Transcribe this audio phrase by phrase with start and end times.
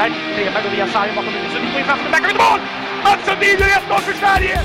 [0.00, 0.34] Redberg.
[0.34, 1.32] Treberg går via sargen bakom.
[1.52, 2.10] Sundin Får in framför.
[2.10, 2.60] Där kan vi mål!
[3.02, 4.60] Alltså, Mats Sundin gör 1-0 för Sverige!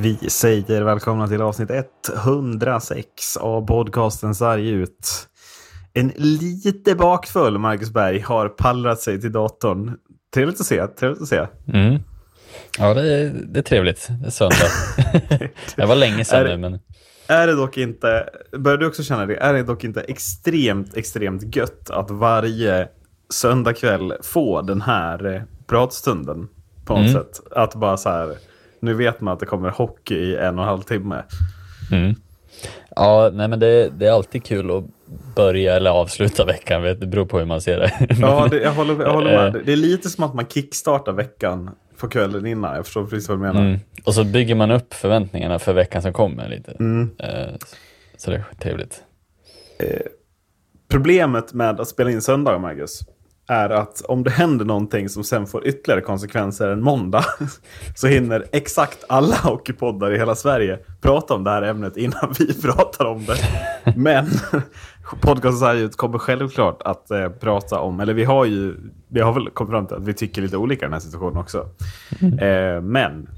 [0.00, 1.70] Vi säger välkomna till avsnitt
[2.24, 5.28] 106 av podcasten Sarg ut.
[5.94, 9.92] En lite bakfull Marcus Berg har pallrat sig till datorn.
[10.34, 11.46] Trevligt att se, trevligt att se.
[11.72, 12.02] Mm.
[12.78, 14.08] Ja, det är, det är trevligt.
[14.20, 14.56] Det är söndag.
[15.76, 16.80] det var länge sedan Är- nu, men
[17.26, 18.28] Är det dock inte,
[18.58, 22.88] börjar du också känna det, är det dock inte extremt, extremt gött att varje
[23.32, 26.48] söndagkväll få den här eh, pratstunden
[26.84, 27.12] på något Mm.
[27.12, 27.40] sätt?
[27.50, 28.34] Att bara så här,
[28.80, 31.22] nu vet man att det kommer hockey i en och en halv timme.
[31.92, 32.14] mm.
[32.96, 34.84] ja, nej, men det, det är alltid kul att
[35.36, 36.82] börja eller avsluta veckan.
[36.82, 37.92] vet, Det beror på hur man ser det.
[38.20, 39.56] Ja, det, jag, håller, jag håller med.
[39.56, 39.62] Eh.
[39.64, 42.76] Det är lite som att man kickstartar veckan på kvällen innan.
[42.76, 43.60] Jag förstår precis vad du menar.
[43.60, 43.78] Mm.
[44.04, 46.72] Och så bygger man upp förväntningarna för veckan som kommer lite.
[46.72, 47.10] Mm.
[47.18, 47.54] Eh,
[48.16, 49.02] Så det är trevligt.
[50.88, 53.00] Problemet med att spela in söndagar, Marcus,
[53.48, 57.24] är att om det händer någonting som sen får ytterligare konsekvenser än måndag
[57.96, 62.60] så hinner exakt alla hockeypoddar i hela Sverige prata om det här ämnet innan vi
[62.62, 63.36] pratar om det.
[63.96, 64.26] Men
[65.20, 68.76] podcasten så här ut kommer självklart att eh, prata om, eller vi har ju,
[69.08, 71.36] vi har väl kommit fram till att vi tycker lite olika i den här situationen
[71.36, 71.68] också.
[72.20, 73.28] Eh, men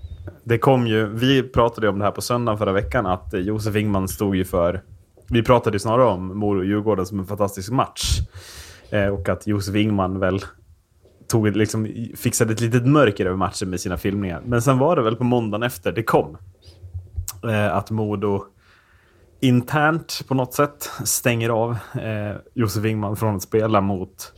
[0.45, 3.77] det kom ju, vi pratade om det här på söndagen förra veckan, att eh, Josef
[3.77, 4.83] Ingman stod ju för
[5.33, 8.21] vi pratade ju snarare om Moro och Djurgården som en fantastisk match.
[8.93, 10.41] Eh, och att Josef Ingman väl
[11.29, 14.43] tog, liksom, fixade ett litet mörker över matchen med sina filmningar.
[14.45, 16.37] Men sen var det väl på måndagen efter det kom.
[17.45, 18.45] Eh, att Modo
[19.41, 24.33] internt på något sätt stänger av eh, Josef Ingman från att spela mot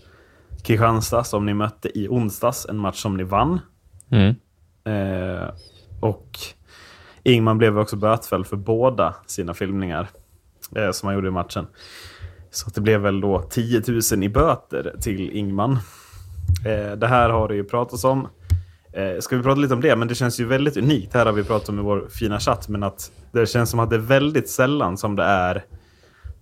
[0.62, 2.66] Kristianstad som ni mötte i onsdags.
[2.68, 3.60] En match som ni vann.
[4.10, 4.34] Mm.
[4.84, 5.48] Eh,
[6.00, 6.38] och
[7.22, 10.08] Ingman blev också bötfälld för båda sina filmningar
[10.76, 11.66] eh, som han gjorde i matchen.
[12.54, 13.82] Så det blev väl då 10
[14.12, 15.78] 000 i böter till Ingman.
[16.66, 18.28] Eh, det här har det ju pratats om.
[18.92, 19.96] Eh, ska vi prata lite om det?
[19.96, 21.14] Men det känns ju väldigt unikt.
[21.14, 22.68] Här har vi pratat om i vår fina chatt.
[22.68, 25.64] Men att det känns som att det är väldigt sällan som det är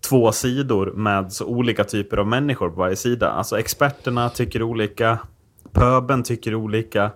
[0.09, 3.31] två sidor med så olika typer av människor på varje sida.
[3.31, 5.19] Alltså experterna tycker olika.
[5.73, 7.11] Pöben tycker olika.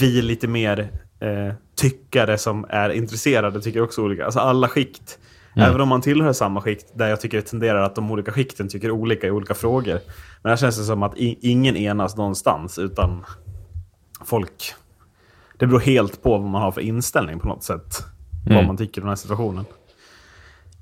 [0.00, 0.90] Vi lite mer
[1.20, 4.24] eh, tyckare som är intresserade tycker också olika.
[4.24, 5.18] Alltså alla skikt.
[5.58, 8.68] Även om man tillhör samma skikt, där jag tycker det tenderar att de olika skikten
[8.68, 10.00] tycker olika i olika frågor.
[10.42, 13.24] Men här känns det som att ingen enas någonstans, utan
[14.24, 14.74] folk...
[15.58, 18.04] Det beror helt på vad man har för inställning på något sätt.
[18.46, 18.66] Vad Mm.
[18.66, 19.64] man tycker i den här situationen.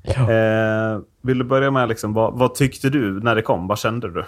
[0.03, 0.31] Ja.
[0.32, 3.66] Eh, vill du börja med, liksom, vad, vad tyckte du när det kom?
[3.66, 4.25] Vad kände du?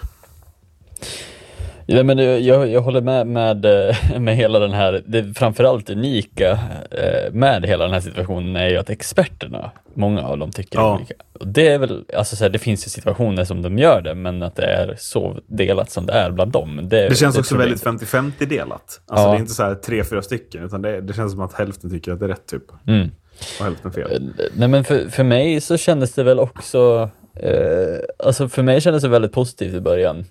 [1.91, 5.89] Ja, men det- jag, jag håller med, med eh, med hela den här, det framförallt
[5.89, 6.51] unika
[6.91, 10.95] eh, med hela den här situationen är ju att experterna, många av dem tycker Ja.
[10.95, 11.13] olika.
[11.39, 14.15] Och det är väl, alltså så här, det finns ju situationer som de gör det,
[14.15, 16.79] men att det är så delat som det är bland dem.
[16.83, 18.05] Det, Det känns också tror jag väldigt inte.
[18.05, 18.71] 50-50 delat.
[19.07, 19.31] Alltså Ja.
[19.31, 21.89] det är inte så här tre, fyra stycken, utan det, det känns som att hälften
[21.89, 22.63] tycker att det är rätt typ.
[22.87, 23.11] Mm.
[23.59, 24.29] Och hälften fel.
[24.53, 29.03] Nej men för, för mig så kändes det väl också, eh, alltså för mig kändes
[29.03, 30.25] det väldigt positivt i början.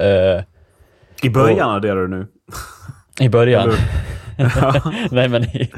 [0.00, 0.42] Eh,
[1.22, 2.26] I början det du nu.
[3.20, 3.72] I början.
[5.10, 5.70] Nej men, i,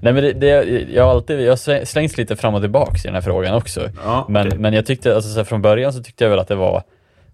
[0.00, 0.48] nej, men det, det,
[0.94, 3.90] jag har alltid, jag har slängts lite fram och tillbaks i den här frågan också.
[4.04, 4.58] Ja, Men, okej.
[4.58, 6.82] men jag tyckte, alltså så här, från början så tyckte jag väl att det var,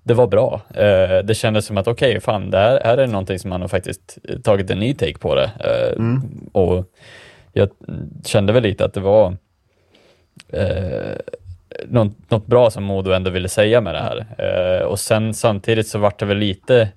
[0.02, 0.60] det var bra.
[0.74, 3.68] Eh, det kändes som att okej, fan, det här, här är någonting som man har
[3.68, 5.50] faktiskt tagit en ny take på det.
[5.60, 6.22] Eh, Mm.
[6.52, 6.84] Och
[7.52, 7.68] jag
[8.24, 9.36] kände väl lite att det var
[10.52, 11.16] eh,
[11.88, 14.26] något, något bra som Modo ändå ville säga med det här.
[14.38, 16.88] Eh, och sen samtidigt så vart det väl lite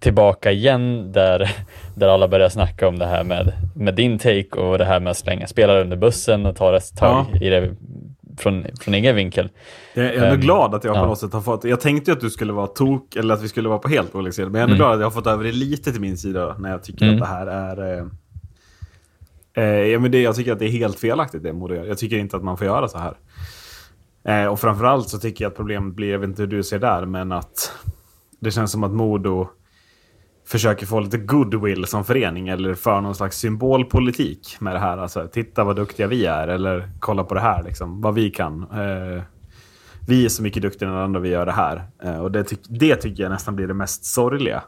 [0.00, 1.50] tillbaka igen där,
[1.96, 5.10] där alla började snacka om det här med, med din take och det här med
[5.10, 7.38] att slänga spelare under bussen och ta ett tag Ja.
[7.40, 7.74] i det
[8.38, 9.48] från, från egen vinkel.
[9.94, 11.06] Jag är ändå Ehm, glad att jag på ja.
[11.06, 11.64] något sätt har fått...
[11.64, 14.14] Jag tänkte ju att du skulle vara tok, eller att vi skulle vara på helt
[14.14, 14.50] olika sidor.
[14.50, 14.86] Men jag är ändå Mm.
[14.88, 17.14] glad att jag har fått över det lite till min sida när jag tycker Mm.
[17.14, 17.98] att det här är...
[17.98, 18.04] Eh,
[19.64, 21.84] eh, ja, men det, jag tycker att det är helt felaktigt det Modo gör.
[21.84, 23.14] Jag tycker inte att man får göra så här.
[24.28, 26.78] Eh, och framförallt så tycker jag att problemet blir, jag vet inte hur du ser
[26.78, 27.72] där, men att
[28.40, 29.48] det känns som att Modo
[30.46, 34.98] försöker få lite goodwill som förening eller för någon slags symbolpolitik med det här.
[34.98, 38.62] Alltså, titta vad duktiga vi är eller kolla på det här, liksom, vad vi kan.
[38.62, 39.22] Eh,
[40.08, 41.82] vi är så mycket duktigare än andra, vi gör det här.
[42.02, 44.62] Eh, och det, ty det tycker jag nästan blir det mest sorgliga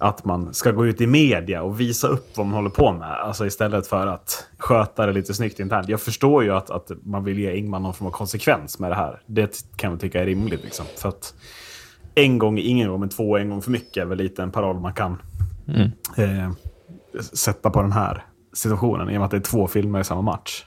[0.00, 3.08] att man ska gå ut i media och visa upp vad man håller på med.
[3.08, 5.88] Alltså istället för att sköta det lite snyggt internt.
[5.88, 8.94] Jag förstår ju att, att man vill ge Ingman någon form av konsekvens med det
[8.94, 9.22] här.
[9.26, 10.64] Det kan jag tycka är rimligt.
[10.64, 10.86] Liksom.
[10.96, 11.34] För att
[12.14, 14.50] en gång är ingen gång, men två en gång för mycket är väl lite en
[14.50, 15.22] paroll man kan
[16.16, 16.50] eh,
[17.32, 19.10] sätta på den här situationen.
[19.10, 20.64] I och med att det är två filmer i samma match.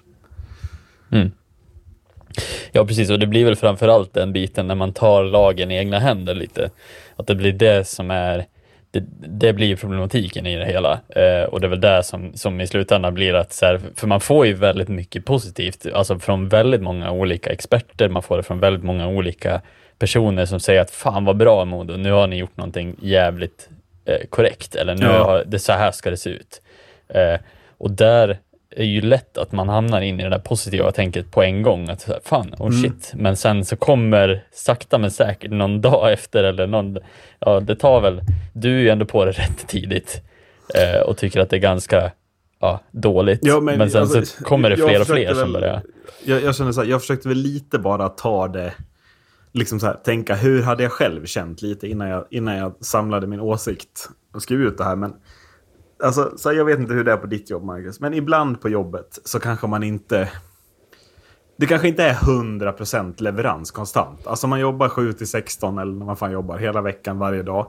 [2.71, 3.09] Ja, precis.
[3.09, 6.69] Och det blir väl framförallt den biten när man tar lagen i egna händer lite.
[7.15, 8.45] Att det blir det som är
[8.93, 10.99] det, det blir problematiken i det hela.
[11.09, 14.07] Eh, och det är väl det som, som i slutändan blir att, så här, för
[14.07, 18.43] man får ju väldigt mycket positivt, alltså från väldigt många olika experter, man får det
[18.43, 19.61] från väldigt många olika
[19.99, 23.69] personer som säger att fan vad bra Modo, nu har ni gjort någonting jävligt
[24.05, 25.23] eh, korrekt, eller nu Ja.
[25.23, 26.61] har, det så här ska det se ut.
[27.07, 27.39] Eh,
[27.77, 28.37] och där
[28.75, 31.89] är ju lätt att man hamnar in i det där positiva tänket på en gång.
[31.89, 33.11] Att så här, fan, oh shit.
[33.15, 36.97] Men sen så kommer sakta men säkert någon dag efter eller någon,
[37.39, 38.21] ja det tar väl,
[38.53, 40.21] du är ju ändå på det rätt tidigt
[40.75, 42.11] eh, och tycker att det är ganska
[42.59, 43.39] ja, dåligt.
[43.43, 45.81] Ja, men, sen alltså, så kommer det fler och fler som väl- börjar.
[46.25, 48.73] Jag, jag känner så här, jag försökte väl lite bara ta det,
[49.51, 53.27] liksom så här, tänka hur hade jag själv känt lite innan jag, innan jag samlade
[53.27, 54.95] min åsikt och skrev ut det här.
[54.95, 55.13] Men
[56.03, 58.69] alltså, så jag vet inte hur det är på ditt jobb, Marcus, men ibland på
[58.69, 60.29] jobbet så kanske man inte...
[61.57, 64.27] Det kanske inte är 100% leverans konstant.
[64.27, 67.67] Alltså man jobbar 7 till 16 eller när man fan jobbar hela veckan, varje dag.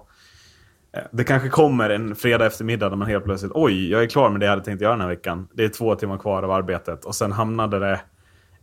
[0.92, 4.30] Eh, det kanske kommer en fredag eftermiddag där man helt plötsligt, oj, jag är klar
[4.30, 5.48] med det jag hade tänkt göra den här veckan.
[5.52, 8.00] Det är två timmar kvar av arbetet och sen hamnade det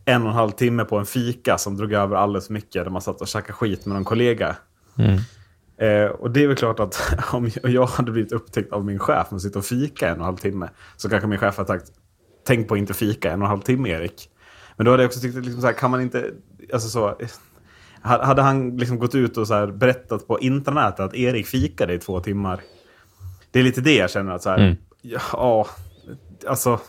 [0.04, 2.90] en och en halv timme på en fika som drog över alldeles för mycket där
[2.90, 4.56] man satt och käkade skit med någon kollega.
[4.98, 5.18] Mm.
[5.82, 9.32] Eh, och det är väl klart att om jag hade blivit upptäckt av min chef
[9.32, 11.92] att sitta och fika en och en halv timme så kanske min chef hade sagt,
[12.46, 14.28] tänk på att inte fika en och en halv timme Erik.
[14.76, 16.30] Men då hade jag också tyckt att liksom så här, kan man inte,
[16.72, 17.00] alltså så,
[18.02, 21.98] ha- hade han liksom gått ut och så berättat på internet att Erik fikade i
[21.98, 22.60] två timmar.
[23.50, 24.76] Det är lite det jag känner att så här,
[25.32, 25.66] ja,
[26.46, 26.80] alltså.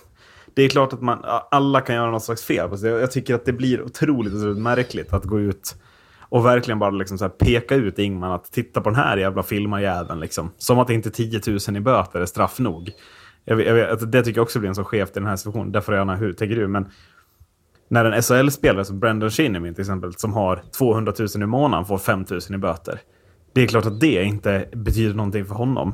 [0.55, 1.19] Det är klart att man,
[1.51, 2.69] alla kan göra något slags fel.
[2.81, 5.75] Jag, jag tycker att det blir otroligt, otroligt märkligt att gå ut
[6.33, 10.19] och verkligen bara liksom så peka ut Ingman att titta på den här jävla filmarjäveln.
[10.19, 10.51] Liksom.
[10.57, 12.91] Som att inte 10 000 i böter är straff nog.
[13.45, 15.35] Jag, vet- jag, vet, det tycker jag också blir en så skevt i den här
[15.35, 15.71] situationen.
[15.71, 16.67] Därför är jag hur tänker du?
[16.67, 16.87] Men
[17.87, 21.97] när en SHL-spelare som Brendan Shinnimin till exempel, som har 200 000 i månaden, får
[21.97, 22.99] 5 000 i böter.
[23.53, 25.93] Det är klart att det inte betyder någonting för honom.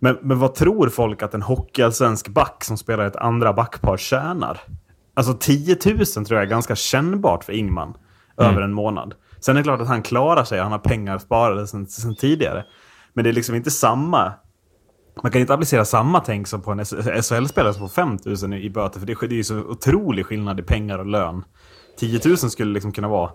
[0.00, 4.60] Men, men vad tror folk att en hockeyallsvensk back som spelar ett andra backpar tjänar?
[5.14, 7.94] Alltså 10 000 tror jag är ganska kännbart för Ingman
[8.36, 9.14] över en månad.
[9.44, 12.64] Sen är det klart att han klarar sig, han har pengar sparade sen, sen tidigare.
[13.12, 14.32] Men det är liksom inte samma
[15.22, 16.84] man kan inte applicera samma tänk som på en
[17.22, 18.18] SHL-spelare som får 5
[18.50, 19.00] 000 i böter.
[19.00, 21.44] För det är ju så otrolig skillnad i pengar och lön.
[21.98, 23.30] 10 000 skulle liksom kunna vara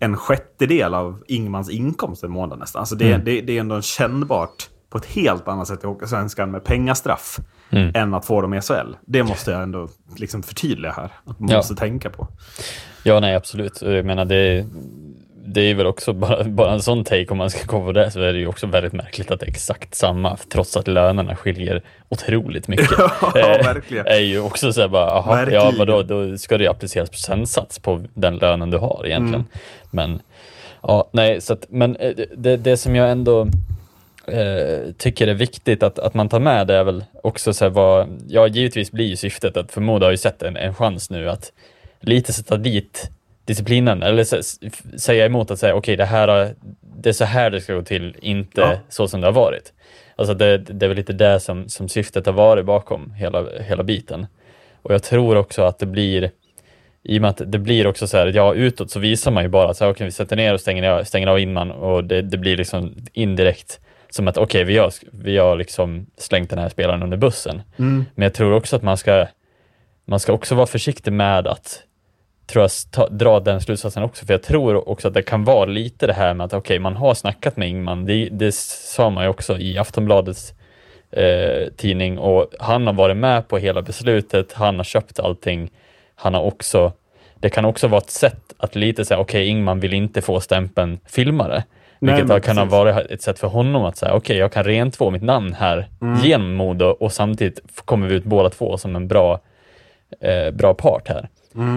[0.00, 2.80] en sjättedel av Ingmans inkomst en månad nästan.
[2.80, 6.64] Alltså det, det, det är ändå kännbart på ett helt annat sätt i Hockeysvenskan med
[6.64, 7.38] pengastraff.
[7.72, 8.94] Än att få dem i SHL.
[9.06, 11.12] Det måste jag ändå liksom förtydliga här.
[11.24, 11.56] Att man Ja.
[11.56, 12.28] måste tänka på.
[13.02, 13.82] Ja, nej, absolut.
[13.82, 14.66] Jag menar, det,
[15.46, 18.10] det är väl också bara, bara en sån take om man ska komma på det,
[18.10, 21.36] så är det ju också väldigt märkligt att det är exakt samma, trots att lönerna
[21.36, 22.90] skiljer otroligt mycket.
[22.98, 24.06] Ja, Eh, verkligen.
[24.06, 25.78] är ju också så här bara, aha, ja Verkligen.
[25.78, 29.34] vadå, då ska det ju appliceras procentsats på den lönen du har egentligen.
[29.34, 29.46] Mm.
[29.90, 30.20] Men,
[30.82, 33.46] ja, nej, så att, men eh, det, det som jag ändå
[34.26, 37.70] eh, tycker är viktigt att, att man tar med det är väl också så här
[37.70, 41.30] vad, ja givetvis blir ju syftet att förmoda har ju sett en, en chans nu
[41.30, 41.52] att
[42.00, 43.10] lite sätta dit
[43.50, 44.24] disciplinen eller
[44.98, 46.54] säga emot att säga okej det här har-
[47.02, 48.78] det är så här det ska gå till, inte Ja.
[48.88, 49.72] så som det har varit.
[50.16, 53.82] Alltså det, det är väl lite det som, som syftet har varit bakom hela, hela
[53.82, 54.26] biten.
[54.82, 56.30] Och jag tror också att det blir
[57.02, 59.48] i och med att det blir också så här, ja utåt så visar man ju
[59.48, 62.38] bara att okej, vi sätter ner och stänger, av- stänger av innan och det, det
[62.38, 63.80] blir liksom indirekt
[64.10, 67.62] som att okej, vi har, vi har liksom slängt den här spelaren under bussen.
[68.14, 69.26] Men jag tror också att man ska,
[70.06, 71.82] man ska också vara försiktig med att
[72.50, 75.64] tror jag, ta, dra den slutsatsen också, för jag tror också att det kan vara
[75.64, 79.24] lite det här med att okej, man har snackat med Ingman, det, det sa man
[79.24, 80.54] ju också i Aftonbladets
[81.10, 85.70] eh, tidning och han har varit med på hela beslutet, han har köpt allting,
[86.14, 86.92] han har också,
[87.34, 90.98] det kan också vara ett sätt att lite säga, okej, Ingman vill inte få stämpeln
[91.06, 91.64] filmare.
[92.02, 94.64] Nej, Vilket har- kan ha varit ett sätt för honom att säga, okej, jag kan
[94.64, 95.88] rentvå mitt namn här
[96.22, 99.40] genom Modo och samtidigt kommer vi ut båda två som en bra,
[100.20, 101.28] eh, bra part här.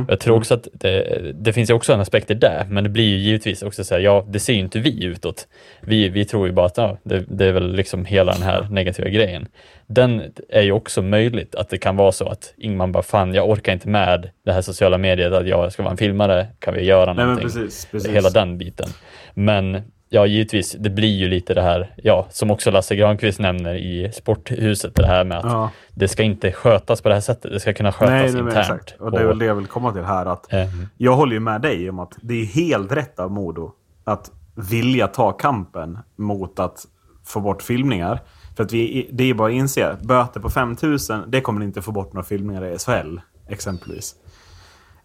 [0.07, 2.89] Jag tror också att det, det finns ju också en aspekt i det, men det
[2.89, 5.47] blir ju givetvis också så här, ja, det ser ju inte vi utåt.
[5.81, 8.67] Vi, vi tror ju bara att ja, det, det är väl liksom hela den här
[8.69, 9.47] negativa grejen.
[9.87, 13.49] Den är ju också möjligt att det kan vara så att Ingman bara, fan, jag
[13.49, 16.83] orkar inte med det här sociala mediet, att jag ska vara en filmare, kan vi
[16.83, 17.49] göra Nej, någonting?
[17.49, 18.11] precis, precis.
[18.11, 18.89] Hela den biten.
[19.33, 19.81] Men
[20.13, 24.11] ja, givetvis, det blir ju lite det här, ja, som också Lasse Granqvist nämner i
[24.13, 25.69] Sporthuset, det här med att Ja.
[25.93, 27.51] det ska inte skötas på det här sättet.
[27.51, 28.57] Det ska kunna skötas Nej, nej, internt.
[28.57, 28.95] exakt.
[29.01, 30.25] Och det är väl det jag vill komma till här.
[30.25, 30.67] Att Eh,
[30.97, 33.71] Jag håller ju med dig om att det är helt rätt av Modo
[34.03, 36.85] att vilja ta kampen mot att
[37.25, 38.19] få bort filmningar.
[38.57, 41.91] För att vi, det är bara att inse, böter på 5000, det kommer inte få
[41.91, 43.17] bort några filmningar i SHL,
[43.49, 44.15] exempelvis.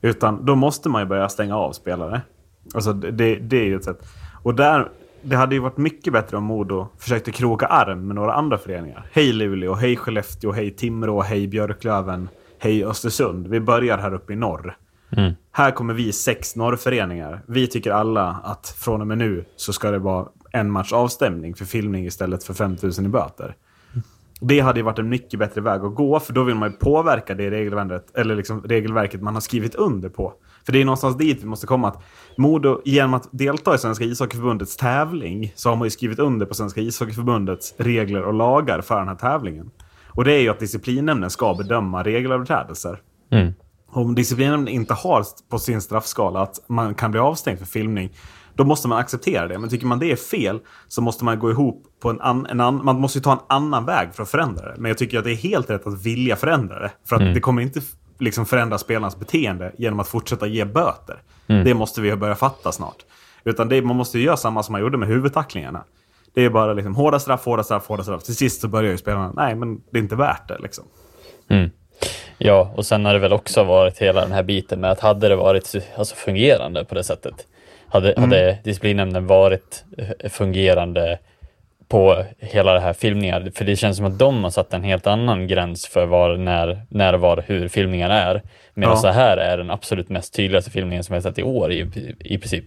[0.00, 2.20] Utan då måste man ju börja stänga av spelare.
[2.74, 3.98] Alltså det, det är ju ett sätt.
[4.42, 4.88] Och där,
[5.22, 9.06] det hade ju varit mycket bättre om Modo försökte kroka arm med några andra föreningar.
[9.12, 13.46] Hej Luleå, hej Skellefteå, hej Timrå, hej Björklöven, hej Östersund.
[13.48, 14.76] Vi börjar här uppe i norr.
[15.52, 17.42] Här kommer vi sex norrföreningar.
[17.46, 21.54] Vi tycker alla att från och med nu så ska det vara en match avstämning
[21.54, 23.56] för filmning istället för 5000 i böter.
[24.40, 26.76] Det hade ju varit en mycket bättre väg att gå, för då vill man ju
[26.76, 30.32] påverka det regelverket, eller liksom regelverket man har skrivit under på.
[30.66, 31.88] För det är någonstans dit vi måste komma.
[31.88, 32.02] Att
[32.36, 36.54] Modo, genom att delta i Svenska ishockeyförbundets tävling, så har man ju skrivit under på
[36.54, 39.70] Svenska ishockeyförbundets regler och lagar för den här tävlingen.
[40.08, 43.00] Och det är ju att disciplinnämnden ska bedöma regelöverträdelser.
[43.30, 43.52] Mm.
[43.90, 48.10] Om disciplinnämnden inte har på sin straffskala att man kan bli avstängd för filmning,
[48.58, 49.58] då måste man acceptera det.
[49.58, 52.60] Men tycker man det är fel så måste man gå ihop på en, an, en
[52.60, 54.74] an, Man måste ju ta en annan väg för att förändra det.
[54.78, 56.90] Men jag tycker att det är helt rätt att vilja förändra det.
[57.08, 57.80] För att det kommer inte
[58.18, 61.22] liksom förändra spelarnas beteende genom att fortsätta ge böter.
[61.64, 62.96] Det måste vi börja fatta snart.
[63.44, 65.84] Utan det, man måste ju göra samma som man gjorde med huvudtacklingarna.
[66.34, 68.22] Det är bara liksom hårda straff, hårda straff, hårda straff.
[68.22, 70.84] Till sist så börjar ju spelarna, nej men det är inte värt det liksom.
[72.38, 75.28] Ja, och sen har det väl också varit hela den här biten med att hade
[75.28, 77.46] det varit alltså, fungerande på det sättet,
[77.90, 81.18] hade, hade disciplinnämnden varit eh, fungerande
[81.88, 85.06] på hela det här filmningar, för det känns som att de har satt en helt
[85.06, 88.42] annan gräns för var, när, när, var, hur filmningar är.
[88.74, 89.00] Medan Ja.
[89.00, 91.86] så här är den absolut mest tydligaste filmningen som jag sett i år i,
[92.20, 92.64] i princip.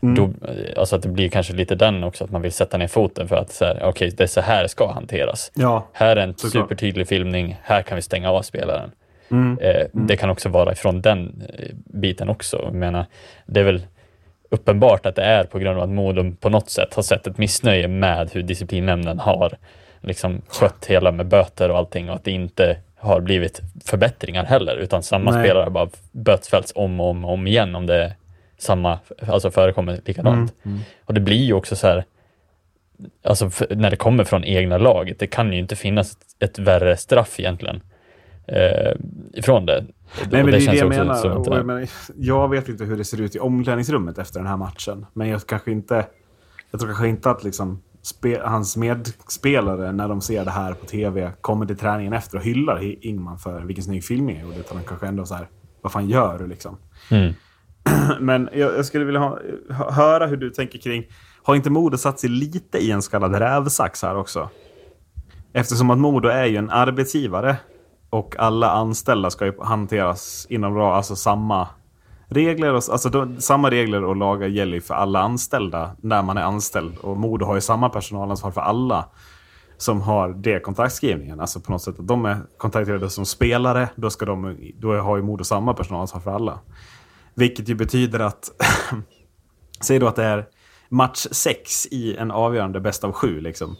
[0.00, 0.30] Då, eh,
[0.76, 3.36] alltså att det blir kanske lite den också, att man vill sätta ner foten för
[3.36, 5.52] att så här, okej, det är så här ska hanteras.
[5.54, 6.64] Ja, Här är en såklart.
[6.64, 8.90] supertydlig filmning, här kan vi stänga av spelaren.
[9.30, 9.58] Mm.
[9.58, 12.60] Eh, Det kan också vara från den eh, biten också.
[12.64, 13.06] Jag menar,
[13.46, 13.82] det är väl
[14.50, 17.38] uppenbart att det är på grund av att Modo på något sätt har sett ett
[17.38, 19.56] missnöje med hur disciplinnämnden har
[20.00, 24.76] liksom skött hela med böter och allting och att det inte har blivit förbättringar heller
[24.76, 25.44] utan samma Nej.
[25.44, 28.14] spelare har bara bötfällts om och om, om igen om det
[28.58, 30.54] samma, alltså förekommer likadant.
[31.04, 32.04] Och det blir ju också så här
[33.22, 36.96] alltså när det kommer från egna laget, det kan ju inte finnas ett, ett värre
[36.96, 37.80] straff egentligen
[38.46, 38.92] eh,
[39.32, 39.84] ifrån det.
[40.30, 41.44] Nej, men det, är känns det jag menar.
[41.50, 41.88] det- jag, menar.
[42.16, 45.06] jag vet inte hur det ser ut i omklädningsrummet efter den här matchen.
[45.12, 46.06] Men jag kanske inte...
[46.70, 50.86] Jag tror kanske inte att liksom spe, hans medspelare, när de ser det här på
[50.86, 54.58] tv, kommer till träningen efter och hyllar Ingman för vilken snygg filmning jag gjorde.
[54.60, 55.48] Utan de kanske ändå så här,
[55.82, 56.76] vad fan gör du liksom?
[57.10, 57.34] Mm.
[58.20, 59.38] Men jag, jag skulle vilja ha,
[59.70, 61.04] hö- höra hur du tänker kring...
[61.42, 64.48] Har inte Modo satt sig lite i en så kallad rävsax här också?
[65.52, 67.56] Eftersom att Modo är ju en arbetsgivare
[68.10, 71.68] och alla anställda ska ju hanteras inom alltså samma
[72.28, 72.74] regler.
[72.74, 76.42] Och, alltså de, samma regler och lagar gäller ju för alla anställda när man är
[76.42, 76.98] anställd.
[76.98, 79.04] Och Modo har ju samma personalansvar för alla
[79.76, 81.40] som har det kontraktskrivningen.
[81.40, 83.88] Alltså på något sätt att de är kontrakterade som spelare.
[83.96, 86.60] Då, ska de, då har ju Modo samma personalansvar för alla.
[87.34, 88.50] Vilket ju betyder att...
[89.80, 90.46] Säg då att det är
[90.88, 93.40] match 6 i en avgörande bäst av sju.
[93.40, 93.76] Liksom.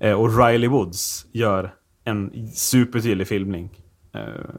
[0.00, 1.74] Eh, och Riley Woods gör
[2.08, 3.70] en supertydlig filmning.
[4.14, 4.54] Eh,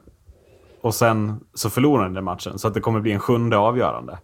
[0.82, 2.60] och sen så förlorar den den matchen.
[2.60, 4.20] Så att det kommer bli en sjunde avgörande.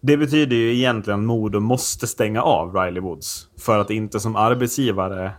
[0.00, 3.48] Det betyder ju egentligen att Modo måste stänga av Riley Woods.
[3.58, 5.32] För att inte som arbetsgivare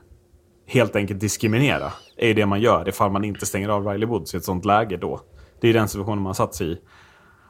[0.68, 1.92] helt enkelt diskriminera.
[2.18, 4.66] är ju det man gör ifall man inte stänger av Riley Woods i ett sånt
[4.66, 5.22] läge då.
[5.62, 6.78] Det är den situationen man har satt sig i.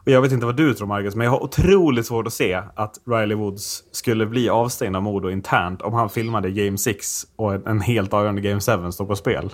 [0.10, 3.00] Jag vet inte vad du tror Marcus, men jag har otroligt svårt att se att
[3.06, 7.68] Riley Woods skulle bli avstängd av Modo internt om han filmade Game 6 och en,
[7.68, 9.50] en helt avgörande Game 7 står på spel.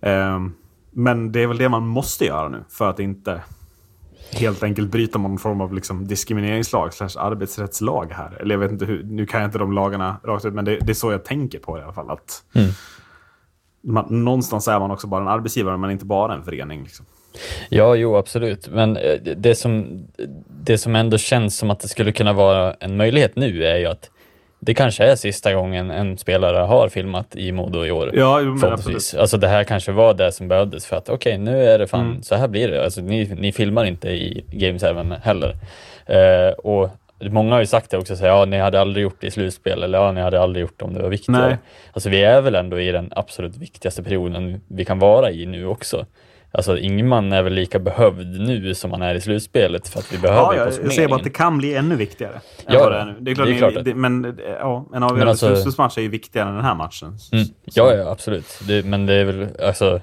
[0.00, 0.52] Ehm,
[0.90, 3.42] men det är väl det man måste göra nu för att inte
[4.32, 8.36] helt enkelt bryta någon form av liksom diskrimineringslag slash arbetsrättslag här.
[8.40, 10.78] Eller jag vet inte hur, nu kan jag inte de lagarna rakt ut, men det,
[10.78, 12.10] det är så jag tänker på i alla fall.
[12.10, 12.42] Att
[13.82, 16.82] man, någonstans är man också bara en arbetsgivare, men inte bara en förening.
[16.82, 17.06] Liksom.
[17.68, 18.68] Ja, jo, absolut.
[18.68, 20.06] Men eh, det som,
[20.62, 23.86] det som ändå känns som att det skulle kunna vara en möjlighet nu är ju
[23.86, 24.10] att
[24.60, 28.10] det kanske är sista gången en spelare har filmat i Modo i år.
[28.14, 29.14] Ja, jo, men Förhoppningsvis.
[29.14, 32.06] Alltså det här kanske var det som behövdes för att okej, nu är det fan,
[32.10, 32.22] Mm.
[32.22, 32.84] så här blir det.
[32.84, 35.56] Alltså ni, ni filmar inte i Game 7 heller.
[36.06, 36.90] Eh, och
[37.20, 39.30] många har ju sagt det också, så här, ja ni hade aldrig gjort det i
[39.30, 41.46] slutspel eller ja ni hade aldrig gjort det om det var viktigare.
[41.46, 41.56] Nej.
[41.92, 45.66] Alltså vi är väl ändå i den absolut viktigaste perioden vi kan vara i nu
[45.66, 46.06] också.
[46.52, 50.18] Alltså Ingman är väl lika behövd nu som han är i slutspelet för att vi
[50.18, 52.40] behöver Ja, jag, jag ser bara att det kan bli ännu viktigare.
[52.66, 55.30] Ja, det, är det är klart, det är klart det, men eh, ja, en avgörande
[55.30, 57.16] alltså- slutspelsmatch är ju viktigare än den här matchen.
[57.32, 57.44] Mm.
[57.64, 58.60] Ja, ja, absolut.
[58.68, 60.00] Det, men det är väl, alltså,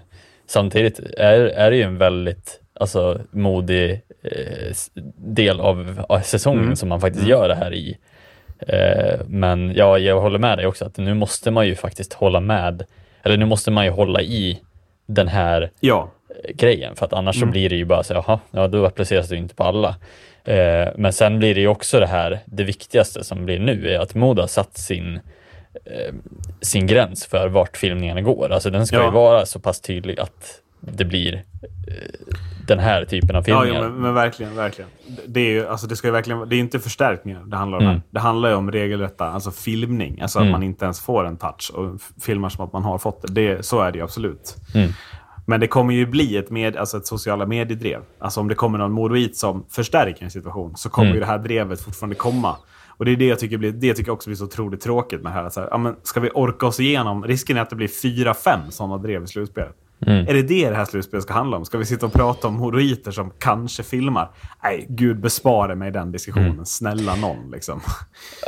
[0.47, 4.75] samtidigt är, är det ju en väldigt alltså, modig eh,
[5.17, 6.75] del av, av säsongen Mm.
[6.75, 7.97] som man faktiskt gör det här i.
[8.59, 12.39] Eh, men ja, jag håller med dig också att nu måste man ju faktiskt hålla
[12.39, 12.83] med,
[13.23, 14.59] eller nu måste man ju hålla i
[15.07, 16.11] den här Ja,
[16.55, 17.49] grejen, för att annars Mm.
[17.49, 19.95] så blir det ju bara så, jaha, ja då appliceras det ju inte på alla.
[20.43, 23.99] Eh, men sen blir det ju också det här, det viktigaste som blir nu är
[23.99, 25.15] att Modo har satt sin,
[25.85, 26.13] eh,
[26.61, 28.51] sin gräns för vart filmningarna går.
[28.51, 29.05] Alltså den ska Ja.
[29.05, 31.33] ju vara så pass tydlig att det blir
[31.87, 31.93] eh,
[32.67, 33.83] den här typen av ja filmningar.
[33.83, 34.89] jo, men, men verkligen, verkligen.
[35.27, 37.85] Det är ju, alltså det ska ju verkligen, det är inte förstärkningar det handlar om
[37.85, 38.01] Mm.
[38.09, 40.21] Det handlar ju om regelrätta, alltså filmning.
[40.21, 40.47] Alltså Mm.
[40.47, 43.33] att man inte ens får en touch och filmar som att man har fått det.
[43.33, 44.55] det så är det ju absolut.
[44.75, 44.89] Mm.
[45.45, 48.01] Men det kommer ju bli ett, med, alltså ett sociala mediedrev.
[48.19, 51.15] Alltså om det kommer någon modoit som förstärker en situation så kommer Mm.
[51.15, 52.55] ju det här drevet fortfarande komma.
[52.97, 55.21] Och det är det jag tycker, blir, det tycker jag också blir så otroligt tråkigt
[55.21, 55.49] med det här.
[55.49, 57.23] Så här ja, men ska vi orka oss igenom?
[57.23, 59.75] Risken är att det blir fyra, fem sådana drev i slutspelet.
[60.07, 60.27] Mm.
[60.27, 61.65] Är det det det här slutspelet ska handla om?
[61.65, 64.29] Ska vi sitta och prata om modoiter som kanske filmar?
[64.63, 66.51] Nej, gud bespare mig den diskussionen.
[66.51, 66.65] Mm.
[66.65, 67.81] Snälla någon liksom.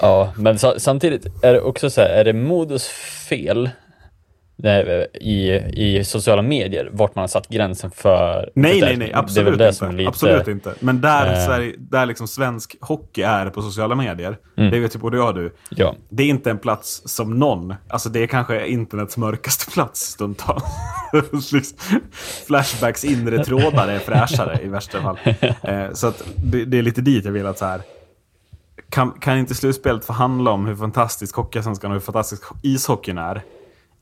[0.02, 2.88] Ja, men sa, samtidigt är det också så här, är det Modos
[3.30, 3.70] fel
[5.14, 9.12] i, i sociala medier vart man har satt gränsen för Nej, nej, nej.
[9.14, 9.92] Absolut inte.
[9.92, 10.74] lite, Absolut inte.
[10.80, 14.72] Men där, eh, Sverige, där liksom svensk hockey är på sociala medier, Mm.
[14.72, 15.54] det vet ju både jag och du.
[15.70, 15.96] Ja.
[16.10, 20.64] Det är inte en plats som någon, alltså det är kanske internets mörkaste plats stundtals.
[21.54, 21.78] Liksom,
[22.48, 25.18] Flashbacks inre trådar är fräschare i värsta fall.
[25.62, 27.82] Eh, så att det, det är lite dit jag vill att så här.
[28.90, 33.42] Kan, kan inte slutspelet få handla om hur fantastisk Hockeyallsvenskan och hur fantastisk ishockeyn är?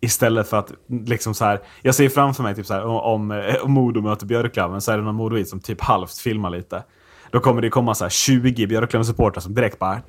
[0.02, 3.32] Istället för att liksom så här, jag ser framför mig typ så här, om, om,
[3.32, 6.84] eh, Modo möter Björklöven så är det någon Modoit som typ halvt filmar lite.
[7.32, 10.02] Då kommer det komma så här 20 Björklöven-supportrar som direkt bara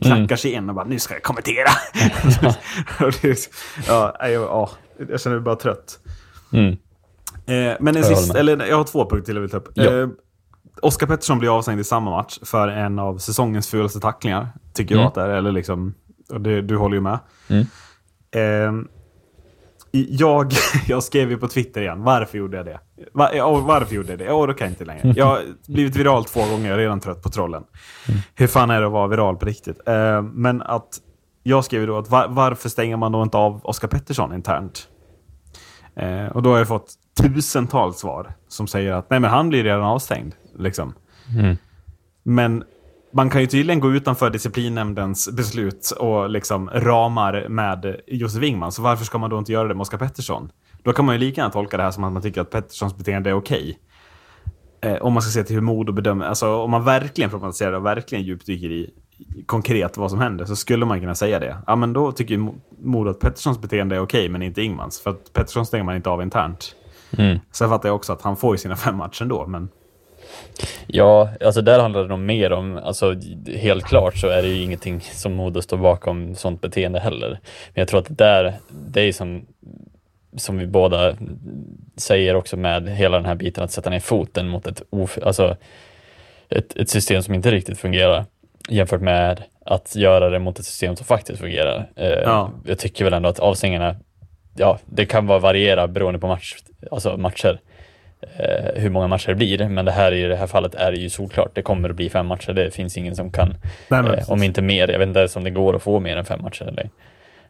[0.00, 1.68] knackar sig in och bara nu ska jag kommentera.
[3.88, 4.70] Ja, jag, ja,
[5.08, 5.98] jag känner mig bara trött.
[6.52, 6.70] Mm.
[7.46, 8.36] Eh, men en Jag med.
[8.36, 9.68] eller jag har två punkter till jag vill ta upp.
[9.74, 9.84] Ja.
[10.02, 10.08] Eh,
[10.82, 14.48] Oskar Pettersson blir avstängd i samma match för en av säsongens fulaste tacklingar.
[14.74, 15.08] Tycker jag Mm.
[15.08, 15.28] att det är.
[15.28, 15.94] Eller liksom,
[16.40, 17.18] det, du håller ju med.
[17.48, 17.66] Mm.
[18.34, 18.72] Eh,
[19.90, 20.52] jag,
[20.86, 22.02] jag skrev ju på Twitter igen.
[22.02, 22.80] Varför gjorde jag det?
[23.12, 24.24] Va, ja, varför gjorde jag det?
[24.24, 25.12] Jag orkar inte längre.
[25.16, 26.68] Jag har blivit viral två gånger.
[26.68, 27.64] Jag är redan trött på trollen.
[28.34, 29.88] Hur fan är det att vara viral på riktigt?
[29.88, 31.00] Eh, men att
[31.42, 34.88] jag skrev ju då att var, varför stänger man då inte av Oskar Pettersson internt?
[35.96, 39.64] Eh, och då har jag fått tusentals svar som säger att nej men han blir
[39.64, 40.34] redan avstängd.
[40.58, 40.94] Liksom.
[41.38, 41.56] Mm.
[42.22, 42.64] Men
[43.14, 48.72] man kan ju tydligen gå utanför disciplinnämndens beslut och liksom ramar med Josef Wingman.
[48.72, 50.50] Så varför ska man då inte göra det med Oskar Pettersson?
[50.82, 52.96] Då kan man ju lika gärna tolka det här som att man tycker att Petterssons
[52.96, 53.78] beteende är okej.
[54.80, 57.86] Eh, om man ska se till hur Modo bedömer, alltså om man verkligen problematiserar och
[57.86, 58.90] verkligen djupdyker i
[59.46, 61.56] konkret vad som händer så skulle man kunna säga det.
[61.66, 65.00] Ja men då tycker ju Mo- Modo att Petterssons beteende är okej men inte Ingmans.
[65.00, 66.74] För att Pettersson stänger man inte av internt.
[67.18, 67.38] Mm.
[67.52, 69.68] Sen fattar jag också att han får ju sina fem matcher ändå men
[70.86, 73.14] Ja, alltså där handlar det nog mer om, alltså
[73.56, 77.28] helt klart så är det ju ingenting som Modo står bakom sånt beteende heller.
[77.74, 79.46] Men jag tror att det där, det är som,
[80.36, 81.16] som vi båda
[81.96, 85.56] säger också med hela den här biten att sätta ner foten mot ett, of, alltså
[86.48, 88.24] ett, ett system som inte riktigt fungerar
[88.68, 91.88] jämfört med att göra det mot ett system som faktiskt fungerar.
[91.96, 92.50] Eh, Ja.
[92.66, 93.96] Jag tycker väl ändå att avstängningarna,
[94.56, 96.54] ja, det kan vara variera beroende på match,
[96.90, 97.60] alltså matcher
[98.36, 99.68] eh, hur många matcher det blir.
[99.68, 101.50] Men det här i det här fallet är det ju solklart.
[101.54, 102.52] Det kommer att bli fem matcher.
[102.52, 103.54] Det finns ingen som kan,
[103.88, 104.88] Nej, eh, om inte mer.
[104.88, 106.62] Jag vet inte ens om det går att få mer än fem matcher.
[106.64, 106.82] Eller,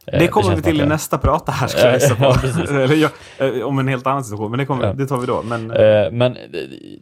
[0.07, 2.23] eh, Det kommer känns vi till i det- nästa prata här ska jag på.
[2.69, 2.81] Ja.
[2.83, 3.09] Eller, ja,
[3.45, 5.41] eh, om en helt annan situation, men det, kommer, det tar vi då.
[5.43, 6.41] Men, Eh, Men eh,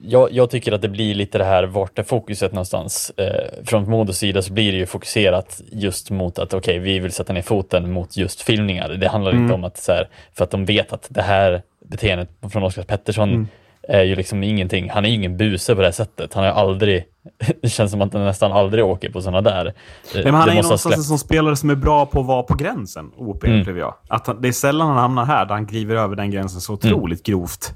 [0.02, 3.12] jag, jag tycker att det blir lite det här, vart är fokuset någonstans?
[3.18, 7.12] Eh, från Modos sida så blir det ju fokuserat just mot att okej, vi vill
[7.12, 8.90] sätta ner foten mot just filmningar.
[8.90, 9.44] Det handlar Mm.
[9.44, 10.08] inte om att så här,
[10.38, 13.48] för att de vet att det här beteendet från Oskar Pettersson Mm.
[13.88, 14.90] Är ju liksom ingenting.
[14.90, 16.34] Han är ju ingen buse på det sättet.
[16.34, 17.04] Han har aldrig,
[17.62, 19.66] det känns som att han nästan aldrig åker på sådana där.
[19.66, 19.72] Eh,
[20.16, 22.26] Nej, men han det är ju någonstans en sån spelare som är bra på att
[22.26, 23.62] vara på gränsen, OP, Mm.
[23.62, 23.96] upplever jag.
[24.10, 26.74] Att han, det är sällan han hamnar här där han kliver över den gränsen så
[26.74, 26.96] Mm.
[26.96, 27.74] otroligt grovt.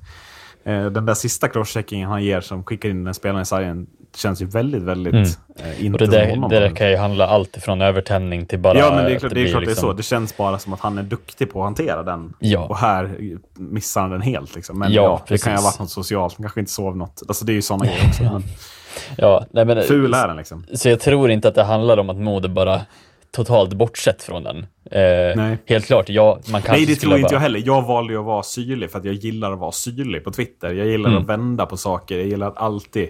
[0.66, 3.88] Eh, den där sista crosscheckingen han ger som skickar in den spelaren i sargen
[4.18, 5.24] känns ju väldigt, väldigt Mm.
[5.24, 6.50] eh, Och inte det som där, honom.
[6.50, 9.34] det där kan ju handla allt ifrån övertändning till bara ja, men det är klart
[9.34, 9.94] det, är, blir klart det är liksom- så.
[9.94, 12.34] Det känns bara som att han är duktig på att hantera den.
[12.40, 12.60] Ja.
[12.60, 13.18] Och här
[13.56, 14.56] missar han den helt.
[14.56, 14.80] Liksom.
[14.80, 16.34] Men Ja, ja, det kan ju ha varit något socialt.
[16.38, 17.22] Han kanske inte sov något.
[17.28, 18.24] Alltså det är ju sådana grejer också.
[18.24, 18.44] Men
[19.18, 20.66] Ja, nej, men, ful är den liksom.
[20.74, 22.82] Så jag tror inte att det handlar om att Modo bara
[23.32, 24.58] totalt bortsett från den.
[24.92, 25.54] Eh.
[25.66, 27.62] Helt klart, ja, man kanske Nej, det tror inte bara- jag heller.
[27.66, 30.74] Jag valde ju att vara syrlig för att jag gillar att vara syrlig på Twitter.
[30.74, 31.22] Jag gillar Mm.
[31.22, 32.18] att vända på saker.
[32.18, 33.10] Jag gillar att alltid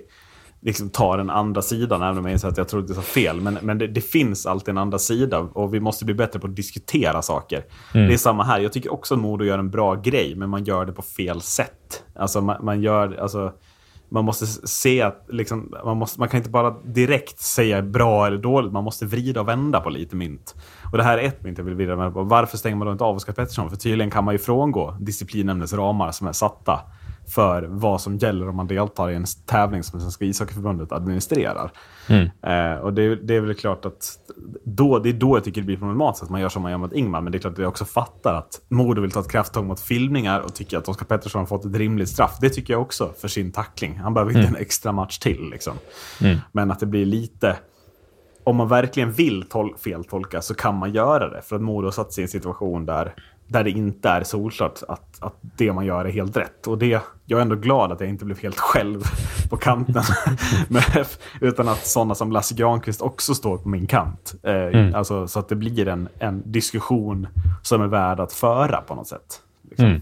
[0.61, 3.01] liksom ta den andra sidan, även om jag inser att jag tror att det så
[3.01, 3.41] fel.
[3.41, 6.47] Men, men det, det finns alltid en andra sida och vi måste bli bättre på
[6.47, 7.65] att diskutera saker.
[7.93, 8.07] Mm.
[8.07, 8.59] Det är samma här.
[8.59, 11.41] Jag tycker också att Modo gör en bra grej, men man gör det på fel
[11.41, 12.03] sätt.
[12.15, 13.17] Alltså man, man gör...
[13.21, 13.53] Alltså,
[14.09, 18.37] man måste se att liksom, man, måste, man kan inte bara direkt säga bra eller
[18.37, 18.71] dåligt.
[18.71, 20.55] Man måste vrida och vända på lite mynt.
[20.91, 22.23] Och det här är ett mynt jag vill vrida vända på.
[22.23, 23.69] Varför stänger man då inte av Oskar Pettersson?
[23.69, 26.79] För tydligen kan man ju frångå disciplinnämndens ramar som är satta
[27.29, 31.71] för vad som gäller om man deltar i en tävling som Svenska ishockeyförbundet administrerar.
[32.41, 34.19] Eh, och det, det är väl klart att
[34.63, 36.77] då, det är då jag tycker det blir problematiskt att man gör som man gör
[36.77, 37.21] mot Ingmar.
[37.21, 39.79] Men det är klart att jag också fattar att Modo vill ta ett krafttag mot
[39.79, 42.37] filmningar och tycker att Oskar Pettersson har fått ett rimligt straff.
[42.41, 43.97] Det tycker jag också för sin tackling.
[43.97, 45.49] Han behöver inte en extra match till.
[45.49, 45.73] Liksom.
[46.51, 47.57] Men att det blir lite...
[48.43, 51.41] Om man verkligen vill tol- feltolka så kan man göra det.
[51.41, 53.13] För att Modo har satt sig i en situation där,
[53.47, 56.67] där det inte är solklart att, att det man gör är helt rätt.
[56.67, 59.01] Och det, jag är ändå glad att jag inte blev helt själv
[59.49, 60.03] på kanten.
[60.67, 60.81] Men,
[61.41, 64.35] utan att sådana som Lasse Granqvist också står på min kant.
[64.43, 67.27] Eh, alltså, så att det blir en, en diskussion
[67.61, 69.41] som är värd att föra på något sätt.
[69.69, 69.85] Liksom.
[69.85, 70.01] Mm.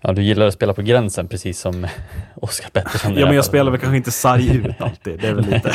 [0.00, 1.86] Ja, du gillar att spela på gränsen, precis som
[2.34, 3.14] Oskar Pettersson.
[3.16, 5.20] Ja, men jag spelar väl kanske inte sarg ut alltid.
[5.20, 5.72] Det är väl lite...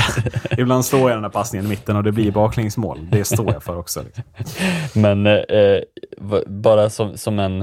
[0.61, 2.99] Ibland står jag den här passningen i mitten och det blir baklängsmål.
[3.11, 4.03] Det står jag för också.
[4.03, 4.23] Liksom.
[5.01, 5.79] Men eh,
[6.17, 7.61] v- bara som, som en,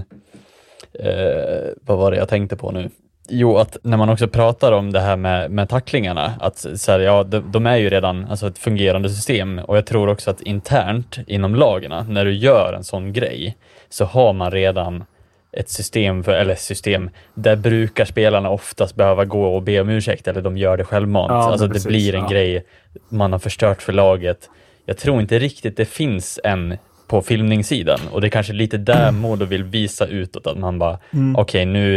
[0.93, 2.91] eh, vad var det jag tänkte på nu?
[3.33, 7.01] Jo, att när man också pratar om det här med, med tacklingarna, att så här,
[7.01, 10.41] ja, de, de är ju redan alltså, ett fungerande system och jag tror också att
[10.41, 13.57] internt inom lagarna, när du gör en sån grej,
[13.89, 15.05] så har man redan
[15.53, 20.29] ett system, för, eller system, där brukar spelarna oftast behöva gå och be om ursäkt
[20.29, 21.31] eller de gör det självmant.
[21.31, 22.29] Ja, alltså det precis, blir en ja.
[22.29, 22.65] grej
[23.09, 24.51] man har förstört för laget.
[24.85, 29.13] Jag tror inte riktigt det finns en på filmningssidan och det är kanske lite där
[29.13, 30.99] Modo vill visa utåt att man bara,
[31.37, 31.97] okej nu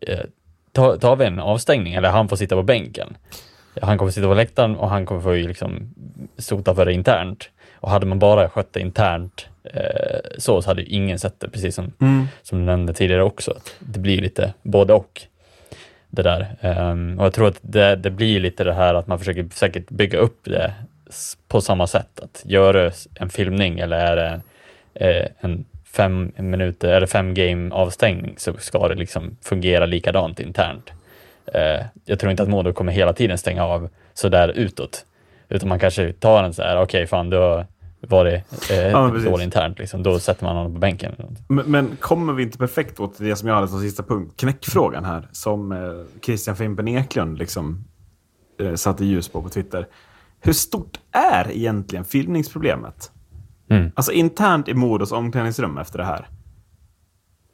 [0.00, 0.18] eh,
[0.72, 3.16] tar, tar vi en avstängning eller han får sitta på bänken.
[3.82, 5.94] Han kommer sitta på läktaren och han kommer få liksom
[6.38, 7.50] sota för det internt.
[7.84, 11.48] Och hade man bara skött det internt eh, så, så hade ju ingen sett det,
[11.48, 11.92] precis som,
[12.42, 13.50] som du nämnde tidigare också.
[13.50, 15.22] Att det blir lite både och.
[16.10, 16.56] Det där.
[16.60, 19.90] Ehm, och jag tror att det, det blir lite det här att man försöker säkert
[19.90, 20.74] bygga upp det
[21.48, 22.20] på samma sätt.
[22.20, 24.40] Att göra en filmning eller är det
[24.94, 30.92] eh, en fem minuter eller fem game avstängning så ska det liksom fungera likadant internt.
[31.54, 35.04] Eh, jag tror inte att Modo kommer hela tiden stänga av sådär utåt.
[35.48, 37.66] Utan man kanske tar en så här, okej fan du har
[38.08, 39.30] varit eh, Ja, men precis.
[39.30, 40.02] dålig internt, liksom.
[40.02, 41.14] då sätter man honom på bänken.
[41.48, 44.32] Men, men kommer vi inte perfekt åt det som jag hade som sista punkt?
[44.36, 45.78] Knäckfrågan här, som eh,
[46.22, 47.84] Christian Fimpen Eklund liksom,
[48.60, 49.86] eh, satte ljus på på Twitter.
[50.40, 53.10] Hur stort är egentligen filmningsproblemet?
[53.70, 53.90] Mm.
[53.94, 56.28] Alltså internt i Modos omklädningsrum efter det här.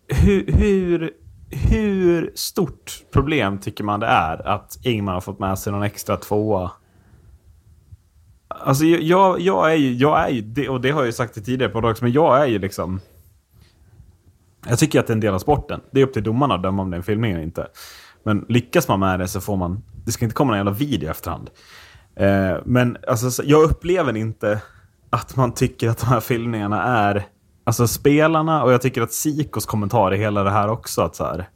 [0.08, 1.10] Hur, hur,
[1.50, 6.16] hur stort problem tycker man det är att Ingmar har fått med sig någon extra
[6.16, 6.70] tvåa?
[8.64, 11.44] Alltså jag, jag, är ju, jag är ju, det, och det har jag ju sagt
[11.44, 13.01] tidigare på dags, men jag är ju liksom...
[14.68, 15.81] Jag tycker att det är en del av sporten.
[15.90, 17.66] Det är upp till domarna att döma om det är en filmning eller inte.
[18.23, 19.83] Men lyckas man med det så får man...
[20.05, 21.51] Det ska inte komma någon jävla video i efterhand.
[22.16, 24.62] Eh, men alltså, jag upplever inte
[25.11, 27.27] att man tycker att de här filmningarna är...
[27.64, 31.03] Alltså spelarna och jag tycker att Sikos kommentar i hela det här också.
[31.03, 31.49] Att så här,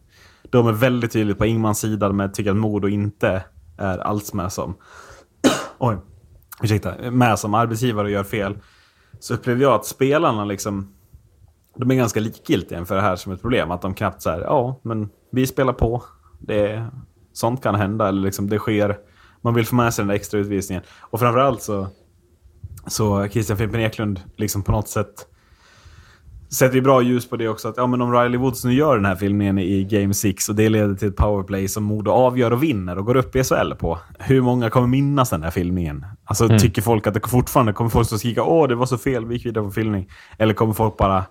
[0.51, 3.45] de är väldigt tydligt på Ingmans sida med tycker att Modo inte
[3.79, 4.75] är alls med som...
[5.79, 5.97] Oj.
[6.63, 7.11] Ursäkta.
[7.11, 8.59] Med som arbetsgivare och gör fel.
[9.19, 10.95] Så upplevde jag att spelarna liksom...
[11.77, 13.71] De är ganska likgiltiga inför det här som ett problem.
[13.71, 16.03] Att de knappt säger ja, men vi spelar på.
[16.39, 16.87] Det,
[17.33, 18.09] sånt kan hända.
[18.09, 18.99] Eller liksom det sker.
[19.41, 20.83] Man vill få med sig den där extra utvisningen.
[21.01, 21.89] Och framförallt så...
[22.87, 25.27] Så Christian Fimpen Eklund liksom på något sätt
[26.55, 27.69] sätter ju bra ljus på det också.
[27.69, 30.55] Att ja, men om Riley Woods nu gör den här filmningen i Game 6 och
[30.55, 33.75] det leder till ett powerplay som Modo avgör och vinner och går upp i SHL
[33.75, 33.99] på.
[34.19, 36.07] Hur många kommer minnas den här filmningen?
[36.25, 39.27] Alltså tycker folk att det fortfarande kommer folk att skrika åh det var så fel,
[39.27, 40.09] vi gick vidare på filmning.
[40.39, 41.25] Eller kommer folk bara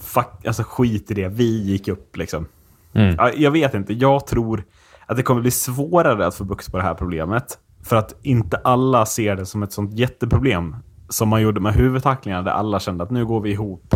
[0.00, 2.46] fuck, alltså skit i det, vi gick upp liksom.
[2.92, 3.14] Mm.
[3.18, 4.64] Ja, jag vet inte, jag tror
[5.06, 7.58] att det kommer bli svårare att få bukt på det här problemet.
[7.82, 10.76] För att inte alla ser det som ett sånt jätteproblem
[11.08, 13.94] som man gjorde med huvudtacklingarna där alla kände att nu går vi ihop.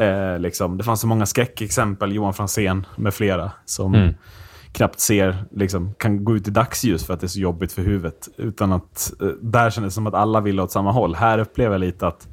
[0.00, 0.78] Eh, liksom.
[0.78, 4.14] Det fanns så många skräckexempel, Johan Franzén med flera, som Mm.
[4.72, 7.82] knappt ser, liksom, kan gå ut i dagsljus för att det är så jobbigt för
[7.82, 8.28] huvudet.
[8.36, 11.14] Utan att, eh, där kändes det som att alla ville åt samma håll.
[11.14, 12.28] Här upplever jag lite att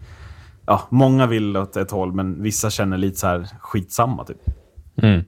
[0.65, 4.37] ja, många vill åt ett håll, men vissa känner lite så här skitsamma typ.
[5.01, 5.23] Mm.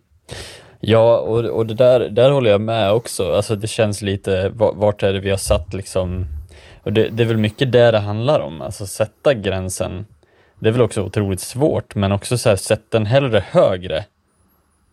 [0.80, 3.34] Ja, och, och det där, där håller jag med också.
[3.36, 6.26] Alltså det känns lite, va- vart är det vi har satt liksom
[6.84, 10.06] Och det, det är väl mycket det det handlar om, alltså sätta gränsen.
[10.60, 14.06] Det är väl också otroligt svårt, men också så här, sätt den hellre högre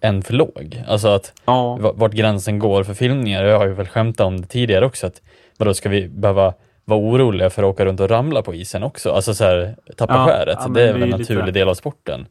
[0.01, 0.83] än för låg.
[0.89, 1.77] Alltså att Ja.
[1.77, 3.45] va- vart gränsen går för filmningar.
[3.45, 5.23] Jag har ju väl skämtat om det tidigare också, att
[5.59, 9.11] vadå, ska vi behöva vara oroliga för att åka runt och ramla på isen också?
[9.13, 10.59] Alltså så här, tappa Ja, skäret.
[10.61, 11.61] ja, det är väl en lite naturlig det.
[11.61, 12.27] del av sporten.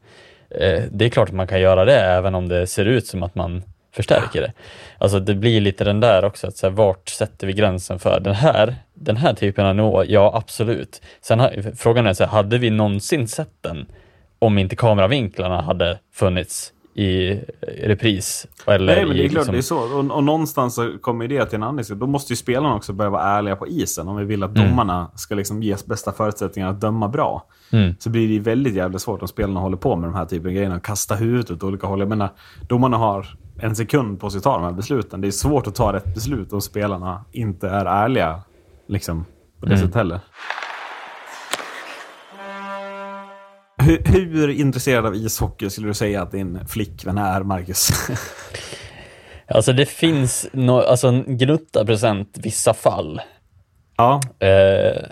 [0.50, 3.24] Eh, det är klart att man kan göra det även om det ser ut som
[3.24, 3.64] att man
[3.96, 4.54] förstärker det.
[4.98, 8.20] Alltså det blir lite den där också, att så här, vart sätter vi gränsen för
[8.20, 10.04] den här, den här typen av nivå?
[10.08, 11.02] Ja, absolut.
[11.22, 13.86] Sen frågan är, så här, hade vi någonsin sett den
[14.40, 18.48] om inte kameravinklarna hade funnits i repris?
[18.68, 19.98] Eller Nej, men det är klart, liksom- det är så.
[20.00, 21.84] Och, och någonstans så kommer det till en annan.
[21.90, 24.08] Då måste ju spelarna också börja vara ärliga på isen.
[24.08, 27.46] Om vi vill att domarna ska liksom ges bästa förutsättningar att döma bra.
[27.72, 27.96] Mm.
[28.00, 30.54] Så blir det väldigt jävla svårt om spelarna håller på med de här typen av
[30.54, 30.80] grejerna.
[30.80, 32.00] Kasta huvudet åt olika håll.
[32.00, 32.30] Jag menar,
[32.68, 33.28] domarna har
[33.60, 35.22] en sekund på sig att ta de här besluten.
[35.22, 38.42] Det är svårt att ta rätt beslut om spelarna inte är ärliga.
[38.88, 39.26] Liksom,
[39.60, 40.20] på det sättet heller.
[43.78, 47.90] Hur, hur intresserad av ishockey skulle du säga att din flickvän är, Marcus?
[49.48, 53.22] Alltså det finns no, alltså en gnutta procent vissa fall.
[53.98, 55.04] ja, Eh,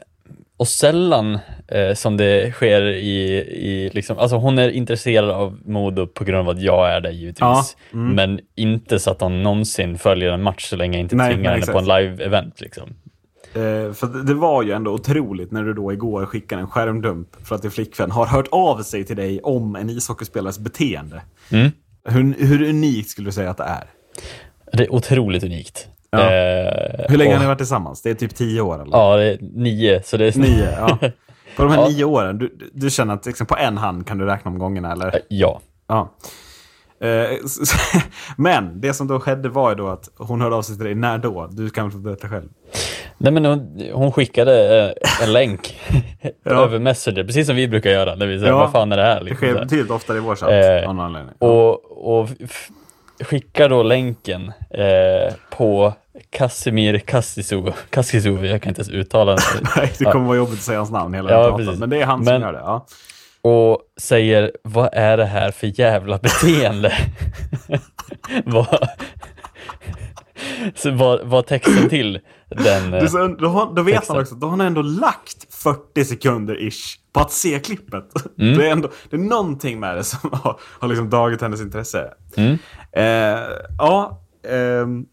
[0.57, 6.07] och sällan eh, som det sker i, i liksom, alltså hon är intresserad av Modo
[6.07, 7.39] på grund av att jag är det givetvis.
[7.39, 7.63] Ja,
[7.93, 8.15] mm.
[8.15, 11.51] Men inte så att hon någonsin följer en match så länge jag inte Nej, tvingar
[11.51, 12.51] nej, henne på en live-event.
[12.61, 12.89] Liksom.
[13.55, 17.27] Eh, för det- det var ju ändå otroligt när du då igår skickade en skärmdump
[17.47, 21.21] för att din flickvän har hört av sig till dig om en ishockeyspelares beteende.
[21.51, 21.71] Mm.
[22.05, 23.83] Hur, hur unikt skulle du säga att det är?
[24.73, 25.87] Det är otroligt unikt.
[26.17, 26.31] Ja.
[26.33, 28.01] Eh, Hur länge och- har ni varit tillsammans?
[28.01, 28.97] Det är typ tio år eller?
[28.97, 30.03] Ja, det är nio.
[30.03, 30.97] Så det är Nio, ja.
[31.57, 31.87] På de här Ja.
[31.87, 34.91] nio åren, du, du- känner att liksom, på en hand kan du räkna om gångerna
[34.91, 35.19] eller?
[35.27, 35.59] Ja.
[35.87, 36.09] Ja.
[37.01, 37.37] Eh,
[38.37, 40.95] Men det som då skedde var ju då att hon hörde av sig till dig.
[40.95, 41.47] När då?
[41.51, 42.49] Du kan väl få berätta själv?
[43.17, 45.79] Nej, men hon, hon skickade eh, en länk
[46.43, 46.51] Ja.
[46.51, 48.15] över Messenger, precis som vi brukar göra.
[48.15, 48.57] När vi säger, Ja.
[48.57, 49.19] vad fan är det här?
[49.19, 49.63] Det Liksom, sker så här.
[49.65, 50.49] betydligt oftare i vår chatt.
[50.83, 51.33] Eh, av någon anledning.
[51.39, 51.47] Ja.
[51.47, 52.29] Och, och
[53.23, 55.93] skickar då länken eh, på
[56.29, 59.43] Casimir Kassisu, Kassisu, jag kan inte ens uttala den.
[59.77, 61.79] Nej, det kommer vara jobbigt att säga hans namn hela Ja, precis.
[61.79, 62.59] Men det är han Men- som gör det.
[62.59, 62.85] Ja.
[63.41, 66.93] Och säger, vad är det här för jävla beteende?
[68.45, 68.87] vad,
[70.75, 72.91] så vad, vad texten till den...
[72.91, 74.15] Du, så, då, har, då vet texten.
[74.15, 78.05] han också, då har han ändå lagt 40 sekunder ish på att se klippet.
[78.39, 78.57] Mm.
[78.57, 82.13] Det, är ändå, det är någonting med det som har, har liksom dragit hennes intresse.
[82.37, 82.57] Mm.
[82.91, 83.43] Eh,
[83.77, 85.05] ja, ehm,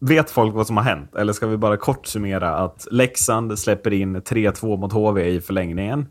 [0.00, 1.14] vet folk vad som har hänt?
[1.14, 6.06] Eller ska vi bara kort summera att Leksand släpper in 3-2 mot HV i förlängningen.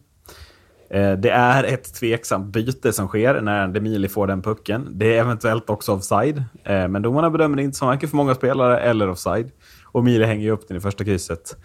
[0.90, 4.88] Eh, det är ett tveksamt byte som sker när Demili får den pucken.
[4.92, 8.36] Det är eventuellt också offside, eh, men domarna bedömer det inte som varken för många
[8.36, 9.52] spelare eller offside.
[9.84, 11.58] Och Mili hänger ju upp den i första krysset.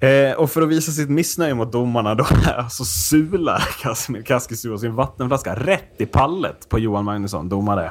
[0.00, 2.26] Eh, och för att visa sitt missnöje mot domarna då
[2.70, 7.90] så sular Kasimir Kaskisuo sin vattenflaska rätt i pallet på Johan Magnusson, domare.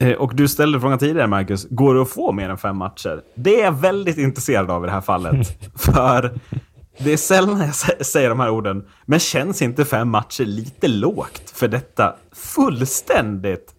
[0.00, 1.66] Eh, Och du ställde frågan tidigare, Marcus.
[1.70, 3.20] Går det att få mer än fem matcher?
[3.34, 5.58] Det är jag väldigt intresserad av i det här fallet.
[5.76, 6.30] För
[6.98, 8.84] det är sällan jag sä- säger de här orden.
[9.06, 12.16] Men känns inte fem matcher lite lågt för detta
[12.54, 13.74] fullständigt...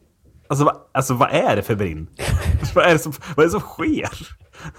[0.47, 2.07] Alltså, vad, alltså vad är det för brinn?
[2.75, 4.09] vad, är det som, vad är det som sker?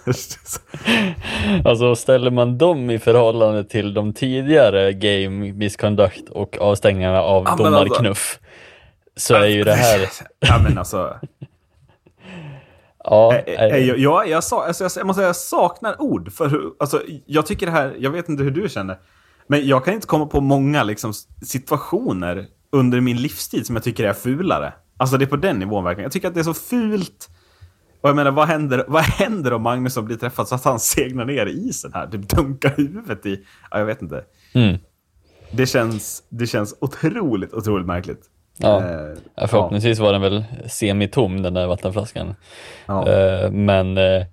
[1.64, 7.50] Alltså ställer man dem i förhållande till de tidigare game misconduct och avstängningarna av Ja,
[7.50, 8.38] alltså- domarknuff.
[9.16, 10.08] Så är ju det här...
[10.40, 11.20] ja, men alltså...
[13.04, 16.32] Ja, Eh, eh, Jag, jag, jag, sa, alltså jag, jag måste säga, jag saknar ord.
[16.32, 18.98] För hur, alltså, jag tycker det här, jag vet inte hur du känner.
[19.46, 24.04] Men jag kan inte komma på många liksom, situationer under min livstid som jag tycker
[24.04, 24.72] är fulare.
[24.96, 26.04] Alltså det är på den nivån verkligen.
[26.04, 27.28] Jag tycker att det är så fult.
[28.00, 31.24] Och jag menar, vad händer, vad händer om Magnusson blir träffad så att han segnar
[31.24, 32.06] ner i isen här?
[32.06, 33.44] Typ dunkar huvudet i...
[33.70, 34.24] Ja, jag vet inte.
[34.54, 34.78] Mm.
[35.50, 38.20] Det känns, det känns otroligt, otroligt märkligt.
[38.62, 38.78] Ja.
[38.78, 39.00] Eh,
[39.34, 42.34] Ja, förhoppningsvis var den väl semitom den där vattenflaskan.
[42.86, 43.08] Ja.
[43.08, 44.24] Eh, men eh,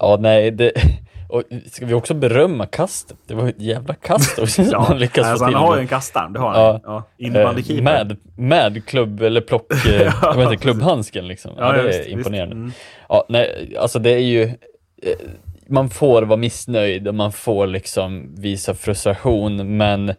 [0.00, 0.72] ja, nej, det,
[1.28, 3.16] och ska vi också berömma kastet?
[3.26, 5.58] Det var ett jävla kast också Ja, han lyckas alltså, få han till.
[5.58, 5.76] har med.
[5.76, 6.60] ju en kastarm, det har han.
[6.60, 6.80] Ja.
[6.84, 6.96] Ja.
[6.96, 7.82] Eh, Innebandykeeper.
[7.82, 11.52] med, med klubb eller plock, eh, jag vet inte, klubbhandsken liksom.
[11.56, 12.10] Ja, Ja, det ja, är visst, visst.
[12.10, 12.54] imponerande.
[12.56, 12.72] Mm.
[13.08, 14.52] Ja, nej, alltså det är ju, eh,
[15.68, 20.14] man får vara missnöjd och man får liksom visa frustration, men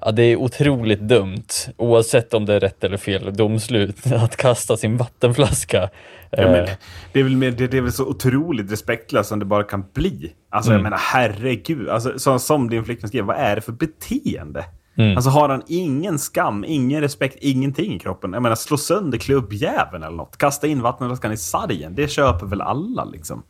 [0.00, 4.76] ja, det är otroligt dumt, oavsett om det är rätt eller fel domslut, att kasta
[4.76, 5.88] sin vattenflaska.
[6.30, 6.70] Ja, men, Eh,
[7.12, 10.32] det, är väl, det, det är väl så otroligt respektlöst som det bara kan bli.
[10.50, 10.78] Alltså Mm.
[10.78, 11.88] jag menar herregud.
[11.88, 14.64] Alltså, så, som din flickvän skrev, vad är det för beteende?
[14.96, 15.16] Mm.
[15.16, 18.32] Alltså har han ingen skam, ingen respekt, ingenting i kroppen?
[18.32, 20.36] Jag menar slå sönder klubbjäveln eller något.
[20.36, 21.94] Kasta in vattenflaskan i sargen.
[21.94, 23.42] Det köper väl alla liksom.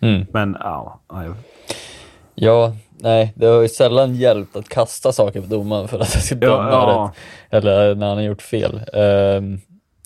[0.00, 0.26] Mm.
[0.32, 1.24] Men ja, ja,
[2.34, 6.18] Ja, nej, det har ju sällan hjälpt att kasta saker på domaren för att det
[6.20, 7.12] ska döma ja.
[7.50, 7.64] rätt.
[7.64, 8.80] Eller när han har gjort fel.
[8.92, 9.60] Ehm,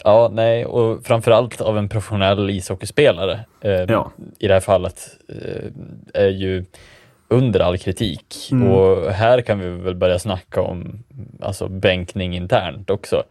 [0.05, 3.40] ja, nej, och framförallt av en professionell ishockeyspelare.
[3.61, 4.11] ehm, Ja.
[4.38, 6.64] I det här fallet eh, är ju
[7.28, 8.48] under all kritik.
[8.52, 8.68] Mm.
[8.72, 11.02] Och här kan vi väl börja snacka om
[11.40, 13.22] alltså, bänkning internt också.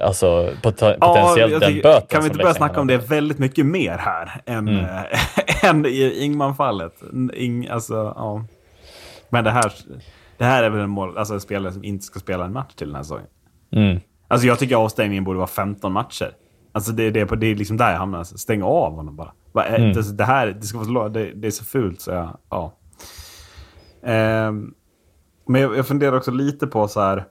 [0.00, 3.38] Alltså pot- potentiellt jag den tycker- böten Kan vi inte börja snacka om det väldigt
[3.38, 4.84] mycket mer här än, Mm.
[4.84, 6.92] äh, än i Ingman-fallet?
[7.34, 8.44] Ing, alltså, ja.
[9.30, 9.72] Men det här,
[10.38, 12.74] det här är väl en, mål, alltså en spelare som inte ska spela en match
[12.74, 13.26] till den här säsongen.
[13.72, 14.00] Mm.
[14.28, 16.30] Alltså jag tycker avstängningen borde vara 15 matcher.
[16.72, 18.24] Alltså det, det, det är liksom där jag hamnar.
[18.24, 19.64] Stäng av honom bara.
[19.64, 19.92] Är- Mm.
[19.92, 22.72] det, det här det, ska vara så, det, det är så fult så jag, ja.
[24.02, 24.74] Ehm,
[25.48, 27.24] men jag, jag funderar också lite på så här.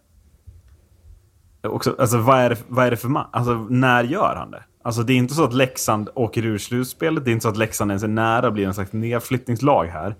[1.63, 3.27] Också, alltså vad är, det, vad är det för man?
[3.33, 4.63] Alltså när gör han det?
[4.83, 7.25] Alltså det är inte så att Leksand åker ur slutspelet.
[7.25, 10.15] Det är inte så att Leksand ens är nära att bli en slags nedflyttningslag här.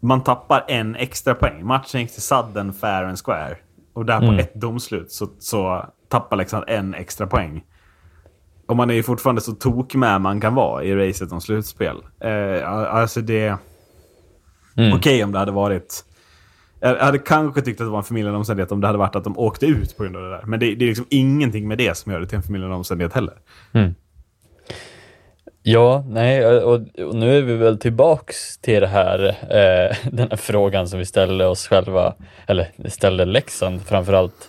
[0.00, 1.66] Man tappar en extra poäng.
[1.66, 3.56] Matchen gick till sudden, fair and square.
[3.92, 4.38] Och där på Mm.
[4.38, 7.64] ett domslut så, så tappar Leksand en extra poäng.
[8.66, 11.96] Och man är ju fortfarande så tok med man kan vara i racet om slutspel.
[12.20, 13.56] Eh, alltså det...
[14.76, 14.92] Mm.
[14.96, 16.04] Okej om det hade varit...
[16.80, 19.24] Jag hade kanske tyckt att det var en förmildrande omständighet om det hade varit att
[19.24, 20.42] de åkte ut på grund av det där.
[20.46, 23.12] Men det, det är liksom ingenting med det som gör det till en förmildrande omständighet
[23.12, 23.34] heller.
[25.70, 30.36] Ja, nej, och, och nu är vi väl tillbaks till det här, eh, den här
[30.36, 32.14] frågan som vi ställde oss själva,
[32.46, 34.48] eller ställde Leksand framförallt.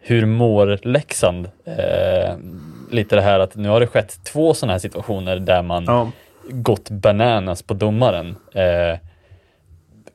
[0.00, 1.50] Hur mår Leksand?
[1.64, 2.34] Eh,
[2.90, 6.10] lite det här att nu har det skett två sådana här situationer där man Ja.
[6.50, 8.36] gått bananas på domaren.
[8.54, 8.98] Eh,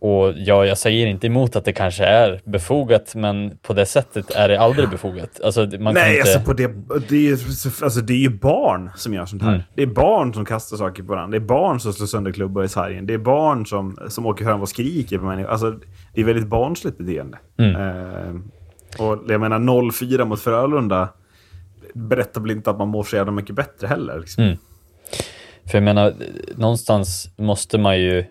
[0.06, 4.32] och ja, jag säger inte emot att det kanske är befogat, men på det sättet
[4.32, 5.41] är det aldrig befogat.
[5.44, 6.22] Alltså, man kan Nej, inte...
[6.22, 6.68] alltså, på det,
[7.10, 7.38] det, är, ju-
[7.84, 9.50] alltså det är ju barn som gör sånt här.
[9.50, 9.62] Mm.
[9.76, 11.39] Det är barn som kastar saker på varandra.
[11.39, 13.06] Det är barn som slår sönder klubbar i sargen.
[13.06, 15.50] Det är barn som, som åker fram och skriker på människor.
[15.52, 15.80] Alltså,
[16.13, 17.38] det är väldigt barnsligt beteende.
[17.58, 17.76] Mm.
[17.76, 18.36] Eh,
[19.06, 21.10] och jag menar 0-4 mot Frölunda
[21.94, 24.20] berättar väl inte att man mår så jävla mycket bättre heller.
[24.20, 24.44] Liksom.
[24.44, 24.58] Mm.
[25.65, 26.13] För jag menar,
[26.56, 28.26] någonstans måste man ju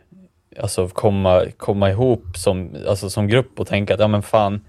[0.61, 4.61] alltså komma, komma ihop som, alltså som grupp och tänka att ja men fan,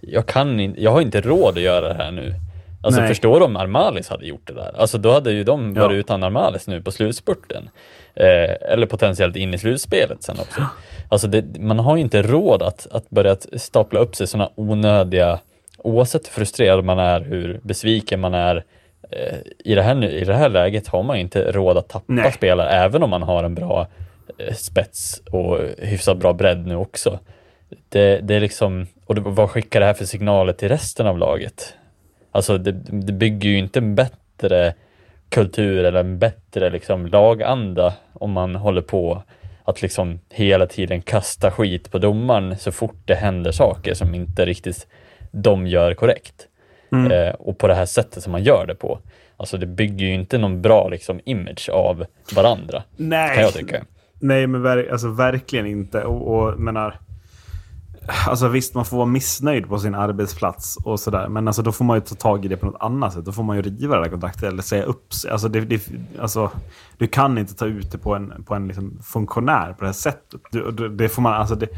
[0.00, 2.34] jag, kan in, jag har inte råd att göra det här nu.
[2.82, 3.08] Alltså Nej.
[3.08, 4.72] förstår de Armalis hade gjort det där?
[4.78, 5.82] Alltså då hade ju de Ja.
[5.82, 7.68] varit utan Armalis nu på slutspurten.
[8.14, 10.62] Eh, eller potentiellt in i slutspelet sen också.
[11.08, 15.38] Alltså det, man har ju inte råd att, att börja stapla upp sig sådana onödiga,
[15.78, 18.64] oavsett hur frustrerad man är, hur besviken man är,
[19.10, 22.04] eh, i, det här, i det här läget har man ju inte råd att tappa
[22.06, 22.32] Nej.
[22.32, 23.86] spelare, även om man har en bra
[24.54, 27.18] spets och hyfsat bra bredd nu också.
[27.88, 31.74] Det, det är liksom, och vad skickar det här för signaler till resten av laget?
[32.32, 34.74] Alltså det, det bygger ju inte en bättre
[35.28, 39.22] kultur eller en bättre liksom laganda om man håller på
[39.64, 44.46] att liksom hela tiden kasta skit på domaren så fort det händer saker som inte
[44.46, 44.86] riktigt
[45.30, 46.48] de gör korrekt.
[47.12, 48.98] Eh, och på det här sättet som man gör det på.
[49.36, 52.82] Alltså det bygger ju inte någon bra liksom image av varandra.
[52.96, 53.34] Nej.
[53.34, 53.84] Kan jag tycka.
[54.20, 56.04] Nej, men ver alltså, verkligen inte.
[56.04, 57.00] Och, och menar,
[58.26, 61.28] alltså visst, man får vara missnöjd på sin arbetsplats och sådär.
[61.28, 63.24] Men alltså, då får man ju ta tag i det på något annat sätt.
[63.24, 65.30] Då får man ju riva det där kontraktet eller säga upp sig.
[65.30, 65.88] Alltså, det, det,
[66.20, 66.50] alltså,
[66.98, 69.92] du kan inte ta ut det på en, på en liksom, funktionär på det här
[69.92, 70.40] sättet.
[70.50, 71.68] Du, du, det får man, alltså, det,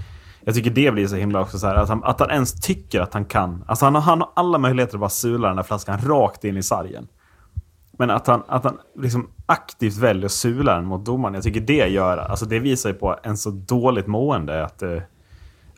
[0.45, 3.01] jag tycker det blir så himla också så här, att, han, att han ens tycker
[3.01, 3.65] att han kan.
[3.67, 6.57] Alltså, han, har- han har alla möjligheter att bara sula den där flaskan rakt in
[6.57, 7.07] i sargen.
[7.97, 11.61] Men att han, att han liksom aktivt väljer att sula den mot domaren, jag tycker
[11.61, 14.99] det gör, alltså det visar ju på en så dåligt mående att, eh,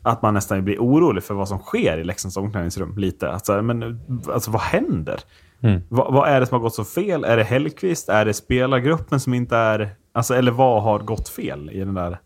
[0.01, 2.97] att man nästan blir orolig för vad som sker i Leksands omklädningsrum.
[2.97, 3.31] Lite.
[3.31, 4.01] Alltså, men,
[4.33, 5.19] alltså vad händer?
[5.61, 5.81] Mm.
[5.89, 7.23] Vad, vad är det som har gått så fel?
[7.23, 8.09] Är det Hellqvist?
[8.09, 9.89] Är det spelargruppen som inte är...
[10.11, 12.19] Alltså, eller vad har gått fel i den där...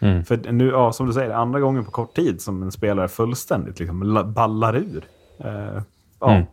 [0.00, 0.24] Mm.
[0.24, 3.78] För nu, ja, som du säger, andra gången på kort tid som en spelare fullständigt
[3.80, 5.04] liksom, la- ballar ur.
[5.38, 5.82] Eh,
[6.20, 6.30] ja.
[6.30, 6.46] Mm.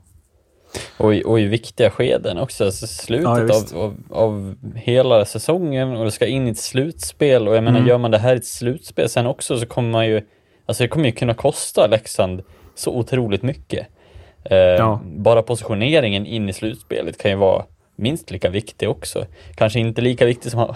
[0.98, 3.74] Och i, och i viktiga skeden också, alltså Ja, slutet visst.
[3.76, 7.78] av, av, av hela säsongen och det ska in i ett slutspel och jag menar,
[7.80, 7.90] Mm.
[7.90, 10.22] gör man det här i ett slutspel sen också så kommer man ju,
[10.66, 12.42] alltså det kommer ju kunna kosta Leksand
[12.76, 13.88] så otroligt mycket.
[14.44, 15.02] Eh, Ja.
[15.06, 19.26] Bara positioneringen in i slutspelet kan ju vara minst lika viktig också.
[19.56, 20.76] Kanske inte lika viktig som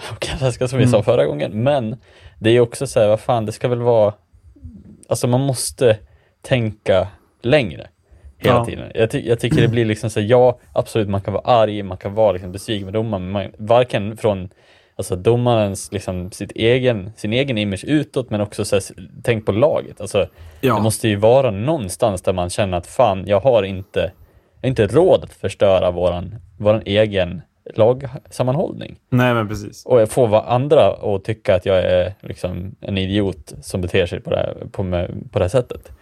[0.68, 0.88] som vi Mm.
[0.88, 1.96] sa förra gången, men
[2.38, 4.14] det är också så här, vad fan, det ska väl vara,
[5.08, 5.96] alltså man måste
[6.42, 7.08] tänka
[7.42, 7.86] längre
[8.40, 8.64] hela Ja.
[8.64, 8.90] tiden.
[8.94, 11.82] Jag, ty- jag tycker det blir liksom så här, ja, absolut, man kan vara arg,
[11.82, 14.48] man kan vara liksom besviken med domaren, men man, varken från
[14.96, 18.82] alltså domarens, liksom sitt egen, sin egen image utåt, men också så här,
[19.22, 20.00] tänk på laget.
[20.00, 20.26] Alltså,
[20.60, 20.74] Ja.
[20.74, 24.00] Det måste ju vara någonstans där man känner att fan, jag har inte,
[24.60, 27.42] jag har inte råd att förstöra våran, våran egen
[27.74, 28.96] lagsammanhållning.
[29.10, 29.86] Nej, men precis.
[29.86, 34.06] Och jag får vara andra att tycka att jag är liksom en idiot som beter
[34.06, 34.82] sig på det, här, på,
[35.32, 35.92] på det här sättet.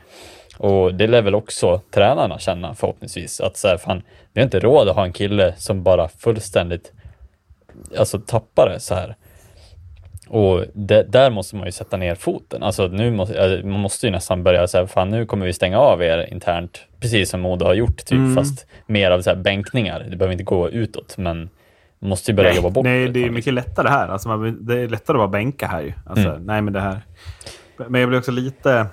[0.58, 3.40] Och det lär väl också tränarna känna förhoppningsvis.
[3.40, 4.02] Att så här, fan,
[4.32, 6.92] vi har inte råd att ha en kille som bara fullständigt
[7.98, 9.16] alltså, tappar det så här.
[10.28, 12.62] Och det, där måste man ju sätta ner foten.
[12.62, 16.02] Alltså nu måste, man måste ju nästan börja säga, fan nu kommer vi stänga av
[16.02, 18.34] er internt, precis som Modo har gjort, typ, Mm.
[18.36, 20.06] fast mer av så här bänkningar.
[20.10, 21.50] Det behöver inte gå utåt, men
[21.98, 24.08] man måste ju börja jobba bort Nej, det är mycket lättare här.
[24.08, 25.92] Alltså, man, det är lättare att bara bänka här ju.
[26.06, 26.42] Alltså, Mm.
[26.42, 27.00] Nej, men det här...
[27.88, 28.86] Men jag blir också lite...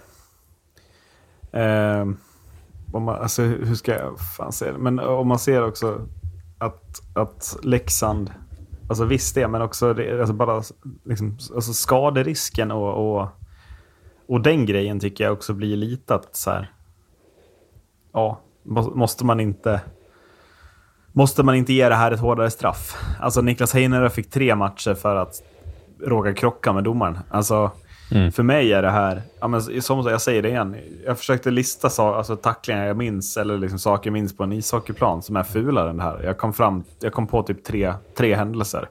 [1.55, 2.05] Eh,
[2.91, 4.77] om man, alltså, hur ska jag fan säga det?
[4.77, 6.07] Men eh, om man ser också
[6.57, 8.31] att, att Leksand...
[8.89, 10.63] Alltså visst det, men också det, alltså bara
[11.03, 13.27] liksom, alltså skaderisken och, och,
[14.27, 16.71] och den grejen tycker jag också blir lite att så här...
[18.13, 18.39] Ja,
[18.93, 19.81] måste man inte...
[21.11, 22.97] Måste man inte ge det här ett hårdare straff?
[23.19, 25.43] Alltså Niklas Heinerö fick tre matcher för att
[25.99, 27.19] råka krocka med domaren.
[27.29, 27.71] Alltså,
[28.11, 28.31] Mm.
[28.31, 30.75] för mig är det här, ja, men som jag säger det igen,
[31.05, 34.51] jag försökte lista sa- alltså, tacklingar jag minns, eller liksom saker jag minns på en
[34.53, 36.21] ishockeyplan som är fulare än det här.
[36.23, 38.89] Jag kom, fram, jag kom på typ tre, tre händelser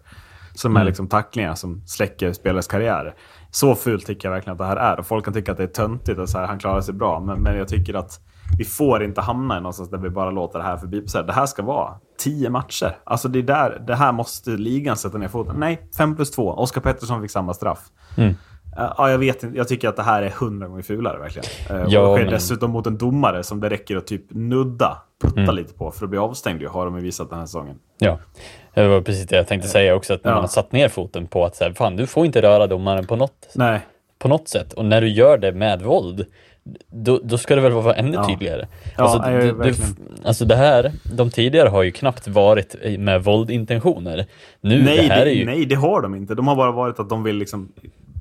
[0.55, 0.87] som är Mm.
[0.87, 3.15] liksom tacklingar som släcker spelares karriär.
[3.51, 4.99] Så fult tycker jag verkligen att det här är.
[4.99, 7.21] Och folk kan tycka att det är töntigt och så här, han klarar sig bra.
[7.21, 8.21] Men, men jag tycker att
[8.59, 11.09] vi får inte hamna i någonstans där vi bara låter det här förbi.
[11.09, 12.97] Så här, det här ska vara tio matcher.
[13.05, 15.57] Alltså det, är där, det här måste ligan sätta ner foten.
[15.59, 16.49] Nej, fem plus två.
[16.51, 17.81] Oskar Pettersson fick samma straff.
[18.17, 18.35] Mm.
[18.79, 19.59] Eh, Ja, jag vet inte.
[19.59, 21.77] Jag tycker att det här är hundra gånger fulare verkligen.
[21.81, 24.23] Uh, Ja, och det sker men- dessutom mot en domare som det räcker att typ
[24.31, 25.55] nudda, putta Mm.
[25.55, 26.61] lite på för att bli avstängd.
[26.63, 27.77] ju, Har de ju visat den här säsongen.
[27.99, 28.19] Ja,
[28.75, 30.35] det var precis det jag tänkte säga också, att när Ja.
[30.35, 33.07] man har satt ner foten på att så här, fan, du får inte röra domaren
[33.07, 33.81] på något, Nej,
[34.19, 34.73] på något sätt.
[34.73, 36.27] Och när du gör det med våld,
[36.91, 38.27] då, då ska det väl vara ännu Ja.
[38.29, 38.67] tydligare.
[38.97, 39.97] Ja, alltså, ja, det, det, verkligen.
[40.25, 44.27] alltså det här, de tidigare har ju knappt varit med våldintentioner.
[44.61, 45.45] Nu, nej, det här det, är ju...
[45.47, 46.35] nej, det har de inte.
[46.35, 47.73] De har bara varit att de vill liksom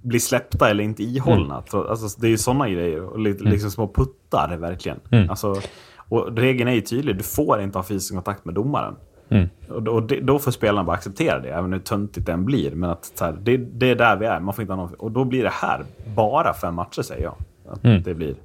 [0.03, 1.53] bli släppta eller inte ihållna.
[1.53, 1.65] Mm.
[1.67, 3.03] Så, Alltså, det är ju sådana grejer.
[3.03, 4.99] Och lite, liksom små puttar verkligen.
[5.11, 5.29] Mm.
[5.29, 5.61] Alltså,
[6.09, 7.17] och regeln är ju tydlig.
[7.17, 8.95] Du får inte ha fysisk kontakt med domaren.
[9.29, 9.49] Mm.
[9.69, 12.71] Och, då- och det, då får spelarna bara acceptera det, även hur töntigt den blir.
[12.71, 14.39] Men att här, det, det är där vi är.
[14.39, 15.85] Man får inte ha någon, och då blir det här
[16.15, 17.35] bara fem matcher, säger jag.
[17.69, 18.03] Att Mm.
[18.03, 18.35] det blir.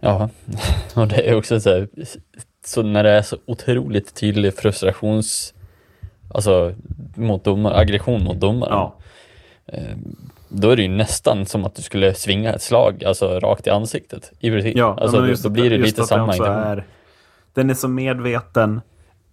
[0.00, 0.28] Ja,
[0.96, 1.88] och det är också så här,
[2.64, 5.54] så när det är så otroligt tydlig frustrations,
[6.34, 6.74] alltså
[7.16, 8.72] mot domar, aggression mot domaren.
[8.72, 8.94] Ja.
[10.48, 13.70] Då är det ju nästan som att du skulle svinga ett slag, alltså rakt i
[13.70, 14.32] ansiktet.
[14.40, 14.76] I princip.
[14.76, 16.56] Ja, alltså, just då blir det lite den samma intention.
[16.56, 16.84] är,
[17.54, 18.80] Den är så medveten.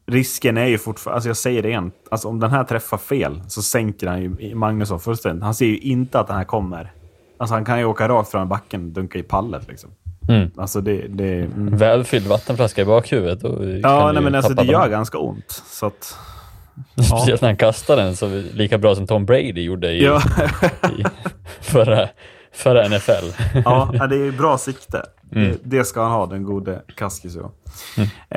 [0.07, 3.41] Risken är ju fortfarande, alltså jag säger det igen, alltså om den här träffar fel
[3.47, 5.43] så sänker han ju Magnusson fullständigt.
[5.43, 6.91] Han ser ju inte att den här kommer.
[7.38, 9.89] Alltså han kan ju åka rakt från backen och dunka i pallet liksom.
[10.30, 10.51] Mm.
[10.57, 11.07] Alltså det...
[11.07, 11.78] det mm.
[11.78, 13.39] Välfylld vattenflaska i bakhuvudet.
[13.84, 15.63] Ja, nej, men alltså det gör ganska ont.
[15.68, 16.18] Så att,
[17.03, 20.21] Speciellt när han kastar den så lika bra som Tom Brady gjorde i, ja,
[20.99, 21.03] i
[21.61, 22.09] förra,
[22.51, 23.26] förra NFL.
[23.65, 25.05] ja, det är bra sikte.
[25.32, 25.51] Mm.
[25.63, 27.36] Det, det ska han ha, den gode Kaskis.
[27.36, 27.51] Ja.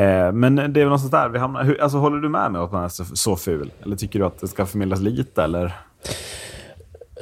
[0.03, 1.64] Eh, men det är väl någonstans där vi hamnar.
[1.64, 3.70] Hur, alltså, håller du med mig att man är så, så ful?
[3.82, 5.43] Eller tycker du att det ska förmedlas lite?
[5.45, 5.72] Eller?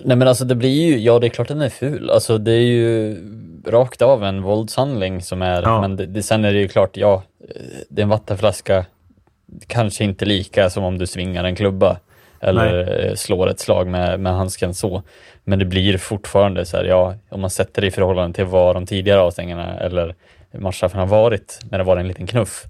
[0.04, 2.10] Nej men alltså det blir ju, ja det är klart den är ful.
[2.10, 3.16] Alltså det är ju
[3.66, 5.80] rakt av en våldshandling som är, Ja.
[5.80, 8.84] men det, det, sen är det ju klart, ja, eh, det är en vattenflaska,
[9.66, 11.96] kanske inte lika som om du svingar en klubba
[12.40, 15.02] eller eh, slår ett slag med, med handsken så.
[15.44, 18.76] Men det blir fortfarande så här, ja, om man sätter det i förhållande till vad
[18.76, 20.14] de tidigare avstängningarna eller
[20.58, 22.64] matchstraffen har varit, när det var en liten knuff.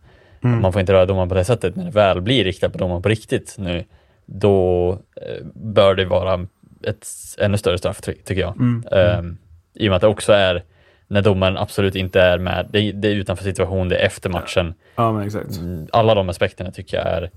[0.61, 1.77] Man får inte röra domaren på det sättet.
[1.77, 3.85] När det väl blir riktat på domaren på riktigt nu,
[4.27, 4.91] då
[5.23, 6.47] eh, bör det vara
[6.83, 7.07] ett
[7.39, 8.55] ännu större straff, ty tycker jag.
[8.93, 9.39] Ehm,
[9.75, 10.63] I och med att det också är
[11.09, 12.67] när domaren absolut inte är med.
[12.71, 14.75] Det, är- det är utanför situation, det är efter matchen.
[14.97, 15.57] Ja, exakt.
[15.57, 17.31] Mm, Alla de aspekterna tycker jag är,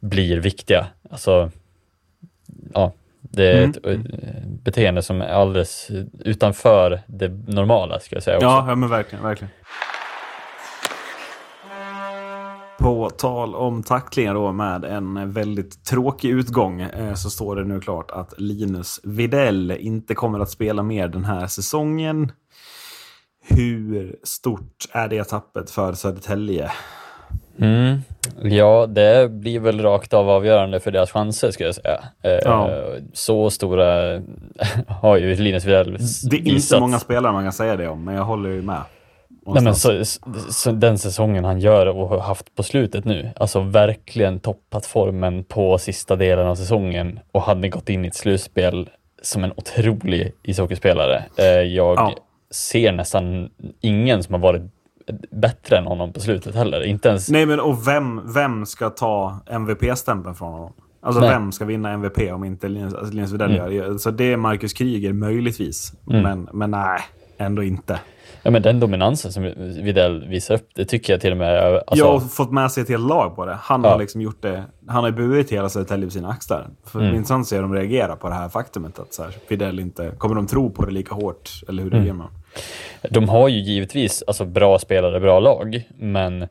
[0.00, 0.86] blir viktiga.
[1.10, 1.50] Alltså,
[2.74, 3.98] ja, det är ett eh,
[4.62, 8.46] beteende som är alldeles utanför det normala, ska jag säga också.
[8.46, 9.24] Ja, ja, men verkligen.
[9.24, 9.50] verkligen.
[12.78, 17.80] På tal om tacklingar då med en väldigt tråkig utgång eh, så står det nu
[17.80, 22.32] klart att Linus Videll inte kommer att spela mer den här säsongen.
[23.48, 26.70] Hur stort är det tappet för Södertälje?
[27.60, 27.98] Mm.
[28.42, 32.00] Ja, det blir väl rakt av avgörande för deras chanser skulle jag säga.
[32.22, 32.70] Eh, Ja.
[33.12, 34.20] Så stora
[34.88, 35.92] har ju Linus Widell
[36.30, 36.80] Det är inte visat.
[36.80, 38.80] många spelare man kan säga det om, men jag håller ju med.
[39.46, 40.04] Nej, men så,
[40.50, 45.44] så, den säsongen han gör och har haft på slutet nu, alltså verkligen toppat formen
[45.44, 48.88] på sista delen av säsongen och hade gått in i ett slutspel
[49.22, 51.24] som en otrolig ishockeyspelare.
[51.38, 52.14] Eh, jag Ja.
[52.54, 53.50] Ser nästan
[53.80, 54.62] ingen som har varit
[55.30, 56.82] bättre än honom på slutet heller.
[56.84, 57.30] Inte ens...
[57.30, 60.72] Nej, men och vem, vem ska ta MVP-stämpeln från honom?
[61.00, 61.30] Alltså Nej.
[61.30, 63.72] vem ska vinna MVP om inte Linus, alltså Linus Widell Mm.
[63.74, 63.98] gör det?
[63.98, 65.92] Så det är Marcus Kryger möjligtvis.
[66.04, 67.00] Men, men nej,
[67.38, 68.00] ändå inte.
[68.42, 69.42] Ja, men den dominansen som
[69.82, 71.64] Videll visar upp, det tycker jag till och med...
[71.64, 73.58] Alltså, jag har fått med sig ett helt lag på det.
[73.62, 73.90] Han Ja.
[73.90, 74.64] har liksom gjort det.
[74.86, 76.66] Han har burit hela Södertälje på sina axlar.
[76.86, 77.24] För Mm.
[77.44, 78.98] se hur de reagerar på det här faktumet.
[78.98, 80.10] Att så här, Fidel inte...
[80.18, 81.50] Kommer de tro på det lika hårt?
[81.68, 81.98] Eller hur Mm.
[82.04, 82.30] reagerar man?
[83.02, 86.48] De har ju givetvis alltså, bra spelare, bra lag, men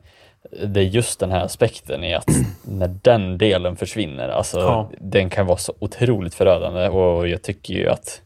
[0.66, 2.28] det är just den här aspekten i att
[2.64, 4.90] när den delen försvinner, alltså Ja.
[4.98, 8.22] den kan vara så otroligt förödande och jag tycker ju att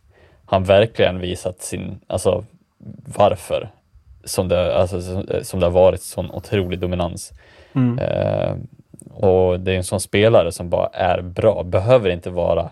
[0.47, 2.45] han verkligen visat sin, alltså
[3.17, 3.69] varför
[4.25, 5.01] som det, alltså,
[5.43, 7.33] som- det har varit sån otrolig dominans.
[7.99, 8.55] Eh,
[9.15, 12.71] och det är en sån spelare som bara är bra, behöver inte vara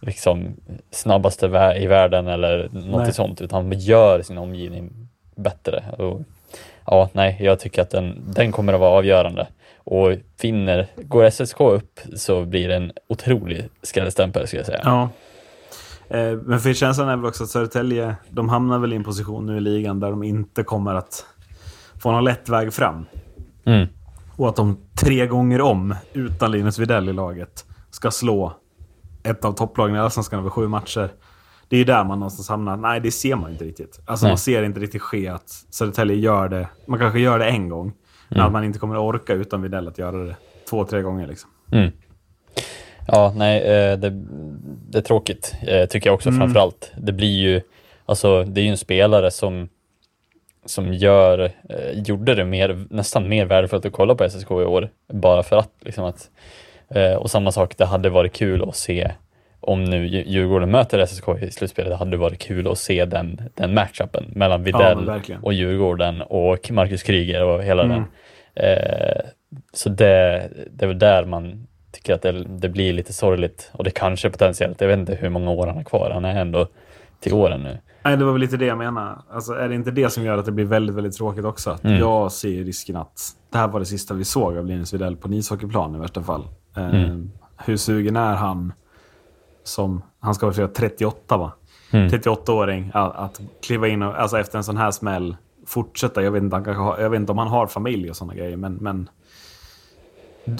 [0.00, 0.56] liksom
[0.90, 1.46] snabbaste
[1.80, 3.12] i världen eller något Nej.
[3.12, 5.84] sånt, utan gör sin omgivning bättre.
[5.98, 6.20] Och,
[6.86, 9.48] ja, nej, jag tycker att den, den kommer att vara avgörande.
[9.78, 14.80] Och vinner, går SSK upp så blir det en otrolig skrällstämpel skulle jag säga.
[14.84, 15.08] Ja.
[16.08, 19.46] Eh, men för känslan är väl också att Södertälje, de hamnar väl i en position
[19.46, 21.26] nu i ligan där de inte kommer att
[22.02, 23.06] få någon lätt väg fram.
[23.64, 23.88] Mm.
[24.36, 28.52] Och att de tre gånger om, utan Linus Widell i laget, ska slå
[29.22, 31.08] ett av topplagen i Allsvenskan över sju matcher.
[31.68, 32.76] Det är ju där man någonstans hamnar.
[32.76, 34.00] Nej, det ser man inte riktigt.
[34.04, 34.30] Alltså Nej.
[34.30, 36.68] man ser inte riktigt ske att Södertälje gör det.
[36.86, 37.92] Man kanske gör det en gång.
[38.28, 38.46] Men Mm.
[38.46, 40.36] att man inte kommer att orka utan Widell att göra det
[40.70, 41.50] två, tre gånger liksom.
[41.72, 41.90] Mm.
[43.06, 44.10] Ja, nej, eh, det,
[44.90, 46.40] det är tråkigt, eh, tycker jag också Mm.
[46.40, 46.92] framför allt.
[46.96, 47.60] Det blir ju,
[48.06, 49.68] alltså det är ju en spelare som,
[50.64, 54.90] som gör, eh, gjorde det mer, nästan mer värdefullt att kolla på SSK i år,
[55.12, 56.30] bara för att liksom att,
[57.18, 59.10] och samma sak, det hade varit kul att se
[59.60, 63.40] om nu Dju- Djurgården möter SSK i slutspelet, det hade varit kul att se den,
[63.54, 65.40] den matchupen mellan Videll verkligen.
[65.42, 67.96] och Djurgården och Marcus Kryger och hela Mm.
[67.96, 68.06] den.
[68.64, 69.20] Eh,
[69.72, 73.84] så det, det är väl där man tycker att det, det blir lite sorgligt och
[73.84, 76.66] det kanske potentiellt, jag vet inte hur många år han har kvar, han är ändå
[77.20, 77.78] till åren nu.
[78.04, 79.18] Nej, det var väl lite det jag menade.
[79.30, 81.70] Alltså, är det inte det som gör att det blir väldigt, väldigt tråkigt också?
[81.70, 81.98] Att Mm.
[81.98, 83.20] Jag ser risken att
[83.52, 86.22] det här var det sista vi såg av Linus Widell på en ishockeyplan i värsta
[86.22, 86.48] fall.
[86.76, 87.30] Eh, Mm.
[87.56, 88.72] Hur sugen är han
[89.64, 91.52] som, han ska vara 38 va?
[91.90, 92.08] Mm.
[92.08, 95.36] 38-åring att, att kliva in och, alltså efter en sån här smäll,
[95.66, 96.22] fortsätta.
[96.22, 98.56] Jag vet inte, han har, jag vet inte om han har familj och sådana grejer,
[98.56, 99.08] men, men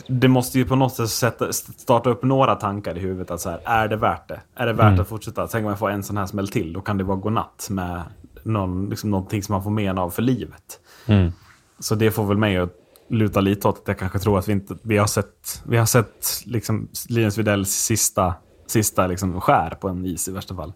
[0.07, 3.31] det måste ju på något sätt sätta, starta upp några tankar i huvudet.
[3.31, 4.41] Att så här, är det värt det?
[4.55, 5.01] Är det värt Mm.
[5.01, 5.47] att fortsätta?
[5.47, 6.73] Tänk om jag får en sån här smäll till.
[6.73, 8.03] Då kan det vara godnatt med
[8.43, 10.81] någon, liksom, någonting som man får men av för livet.
[11.07, 11.33] Mm.
[11.79, 12.71] Så det får väl mig att
[13.09, 14.77] luta lite åt att jag kanske tror att vi inte...
[14.83, 18.35] Vi har sett, vi har sett liksom, Linus Widells sista,
[18.67, 20.73] sista liksom, skär på en is i värsta fall.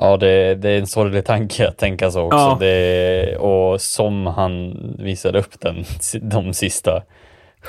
[0.00, 2.38] Ja, det, det är en sorglig tanke att tänka så också.
[2.38, 2.56] Ja.
[2.60, 5.84] Det, och som han visade upp den,
[6.30, 7.02] de sista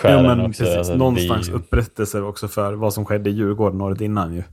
[0.03, 4.01] Ja, men precis, Alltså, någonstans ju- upprättelse också för vad som skedde i Djurgården året
[4.01, 4.43] innan ju.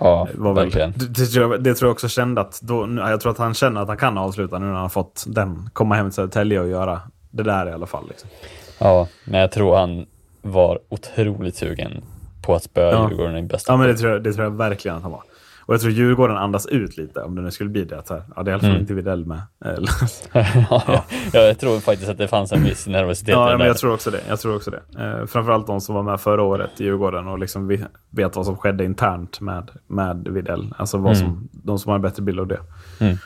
[0.00, 0.92] Ja, Var väl, verkligen.
[0.96, 3.54] det, det, tror jag, det tror jag också kände att då, jag tror att han
[3.54, 6.60] känner att han kan avsluta nu när han har fått den, komma hem till Södertälje
[6.60, 8.04] och göra det där i alla fall.
[8.08, 8.28] Liksom.
[8.78, 10.06] Ja, men jag tror han
[10.42, 12.04] var otroligt sugen
[12.42, 13.08] på att spöa Ja.
[13.10, 15.22] Djurgården i bästa Ja, men det tror, jag, det tror jag verkligen att han var.
[15.72, 17.98] Och jag tror Djurgården andas ut lite om det nu skulle bli det.
[17.98, 18.80] Att här, ja, det är i alla fall Mm.
[18.80, 19.40] inte Widell med.
[19.64, 19.90] Eller-
[20.70, 23.66] ja, jag tror faktiskt att det fanns en viss nervositet ja, men där.
[23.66, 24.20] jag tror också det.
[24.28, 24.82] Jag tror också det.
[25.04, 27.68] Eh, framförallt de som var med förra året i Djurgården och liksom
[28.10, 30.74] vet vad som skedde internt med, med Widell.
[30.78, 32.60] Alltså vad som, de som har en bättre bild av det.
[33.00, 33.16] Mm.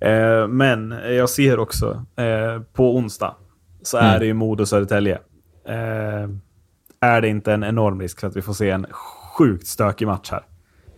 [0.00, 3.34] Eh, men jag ser också eh, på onsdag
[3.82, 4.20] så är Mm.
[4.20, 5.18] det ju Modo Södertälje.
[5.68, 6.28] Eh,
[7.00, 8.86] är det inte en enorm risk för att vi får se en
[9.36, 10.42] sjukt stökig match här?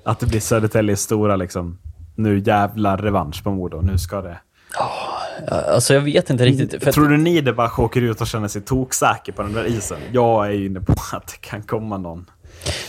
[0.05, 1.79] Att det blir Södertäljes stora liksom,
[2.15, 3.81] nu jävlar revansch på Modo.
[3.81, 4.39] Nu ska det...
[5.49, 6.93] Alltså jag vet inte riktigt.
[6.93, 9.99] Tror du Niederbach åker ut och känner sig toksäker på den där isen?
[10.13, 12.31] Jag är ju inne på att det kan komma någon.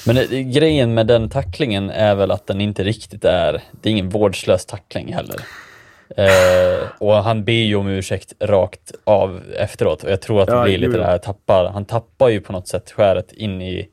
[0.06, 3.92] Men det, grejen med den tacklingen är väl att den inte riktigt är, det är
[3.92, 5.40] ingen vårdslös tackling heller.
[6.18, 10.56] Eh, och han ber ju om ursäkt rakt av efteråt och jag tror att det
[10.56, 13.88] Ja, blir lite det här, tappar, han tappar ju på något sätt skäret in i,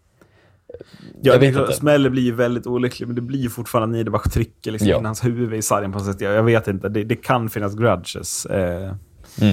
[0.79, 1.73] Ja, Jag det vet inte.
[1.73, 4.99] Smäller blir ju väldigt olycklig, men det blir ju fortfarande att Niederbach trycker liksom Ja.
[4.99, 6.21] in hans huvud i sargen på något sätt.
[6.21, 8.47] Jag, jag vet inte, det, det kan finnas grudges.
[8.47, 8.97] Eh, mm.
[9.41, 9.53] ja,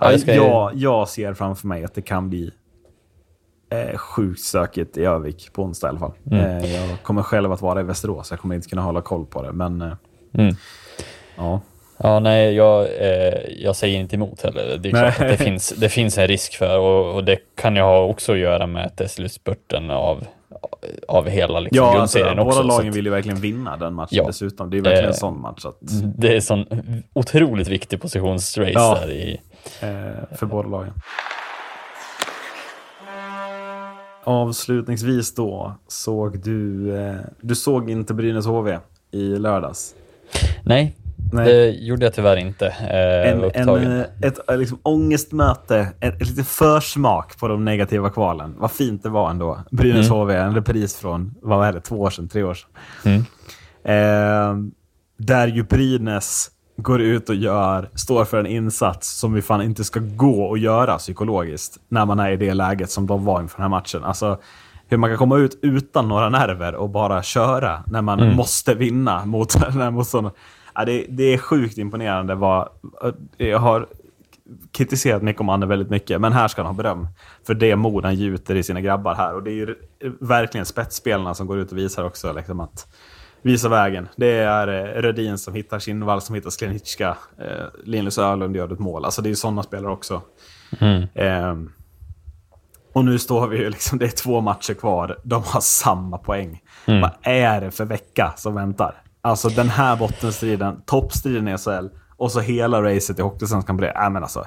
[0.00, 2.50] Ja, jag ska jag, jag ser framför mig att det kan bli
[3.70, 6.12] eh, sjukt stökigt i Övik på onsdag i alla fall.
[6.30, 6.44] Mm.
[6.64, 9.42] Eh, jag kommer själv att vara i Västerås, jag kommer inte kunna hålla koll på
[9.42, 9.52] det.
[9.52, 9.92] Men eh,
[10.34, 10.54] Mm.
[11.36, 11.60] ja,
[12.02, 14.78] Ja, nej, jag, eh, jag säger inte emot heller.
[14.78, 15.32] Det är klart Nej.
[15.32, 18.32] att det finns, det finns en risk för och, och det kan ju ha också
[18.32, 20.24] att göra med att det är slutspurten av,
[21.08, 22.62] av hela liksom, ja alltså, grundserien båda också.
[22.62, 24.26] så lagen att vill ju verkligen vinna den matchen Ja.
[24.26, 24.70] dessutom.
[24.70, 25.64] Det är verkligen Eh, en sån match.
[25.64, 25.78] Att,
[26.16, 26.66] Det är en sån
[27.12, 28.98] otroligt viktig positionsrace Ja.
[29.00, 29.40] där i...
[29.80, 30.92] eh, för båda lagen.
[34.24, 36.94] avslutningsvis då, såg du...
[36.96, 38.78] Eh, du såg inte Brynäs HV
[39.10, 39.94] i lördags?
[40.64, 40.96] Nej,
[41.32, 41.44] Nej.
[41.52, 42.66] det gjorde jag tyvärr inte.
[42.66, 48.10] Eh, En, en, eh, ett eh, liksom, ångestmöte, ett, ett litet försmak på de negativa
[48.10, 48.54] kvalen.
[48.58, 49.58] Vad fint det var ändå.
[49.70, 50.18] Brynäs Mm.
[50.18, 52.70] HV, en repris från, vad är det, två år sedan, tre år sedan.
[53.04, 53.24] Mm.
[53.84, 54.56] Eh,
[55.18, 59.84] där ju Brynäs går ut och gör, står för en insats som vi fan inte
[59.84, 63.56] ska gå att göra psykologiskt när man är i det läget som de var inför
[63.56, 64.04] den här matchen.
[64.04, 64.38] Alltså
[64.90, 68.36] hur man kan komma ut utan några nerver och bara köra när man Mm.
[68.36, 70.36] måste vinna mot den här motståndaren.
[70.78, 72.34] Ja, det, det är sjukt imponerande.
[72.34, 72.68] Vad,
[73.36, 73.86] jag har
[74.72, 77.08] kritiserat Mikko Manne väldigt mycket, men här ska han ha beröm.
[77.46, 79.34] För det mod han gjuter i sina grabbar här.
[79.34, 79.74] Och det är ju
[80.20, 82.86] verkligen spetsspelarna som går ut och visar också liksom att
[83.42, 84.08] visa vägen.
[84.16, 87.16] Det är eh, Rödin som hittar Kinnvall, som hittar Sklenicka.
[87.38, 89.04] Eh, Linus Öhlund gör ett mål.
[89.04, 90.22] Alltså det är ju sådana spelare också.
[90.80, 91.06] Mm.
[91.14, 91.72] Ehm,
[92.92, 95.18] och nu står vi ju liksom, det är två matcher kvar.
[95.24, 96.62] De har samma poäng.
[96.86, 97.00] Mm.
[97.00, 99.02] Vad är det för vecka som väntar?
[99.28, 103.90] Alltså den här bottenstriden, toppstriden i SHL och så hela racet i Hockeysvenskan på det.
[103.90, 104.44] Äh, men alltså,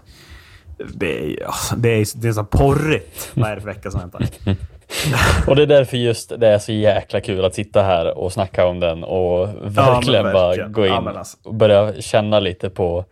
[0.93, 3.31] det är alltså, det är, det är så porrigt.
[3.33, 4.21] Vad är det för vecka som väntar?
[5.47, 8.65] Och det är därför just det är så jäkla kul att sitta här och snacka
[8.65, 10.71] om den och verkligen, bara verkligen.
[10.71, 11.37] gå in Ja, alltså.
[11.43, 13.05] och börja känna lite på,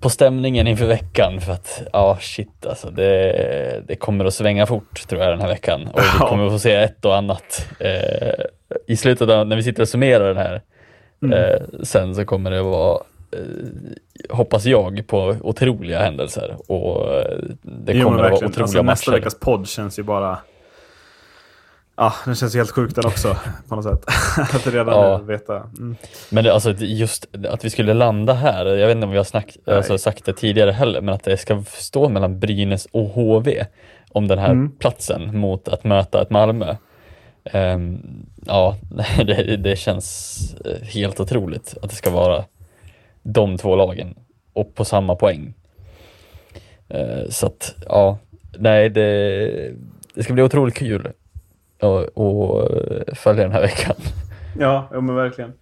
[0.00, 1.40] på stämningen inför veckan.
[1.40, 5.48] För att, ja shit alltså, det, det kommer att svänga fort tror jag den här
[5.48, 5.88] veckan.
[5.92, 6.28] Och vi Ja.
[6.28, 7.68] kommer att få se ett och annat.
[7.80, 8.44] Eh,
[8.86, 10.62] I slutet av, när vi sitter och summerar den här
[11.24, 11.32] Mm.
[11.54, 12.98] eh, sen så kommer det vara
[13.32, 13.38] eh,
[14.36, 19.10] hoppas jag på otroliga händelser och eh, det Jo, kommer att vara otroliga alltså, Nästa
[19.10, 19.18] matcher.
[19.20, 20.38] veckas podd känns ju bara...
[21.96, 23.36] Ja, den känns ju helt sjuk den också
[23.68, 24.04] på något sätt.
[24.54, 25.18] att redan Ja.
[25.18, 25.56] nu veta.
[25.56, 25.96] Mm.
[26.30, 29.24] Men det, alltså, just att vi skulle landa här, jag vet inte om vi har
[29.24, 33.66] snack, alltså, sagt det tidigare heller, men att det ska stå mellan Brynäs och HV
[34.12, 34.70] om den här Mm.
[34.78, 36.76] platsen mot att möta ett Malmö.
[37.44, 38.76] Ehm, ja,
[39.16, 42.44] det, det känns eh, helt otroligt att det ska vara
[43.22, 44.14] de två lagen
[44.52, 45.54] och på samma poäng.
[46.88, 48.18] Eh, så att, ja,
[48.58, 49.74] nej, det,
[50.14, 51.14] det ska bli otroligt kul att
[52.18, 53.96] att följa den här veckan.
[54.58, 55.52] Ja, ja, men verkligen.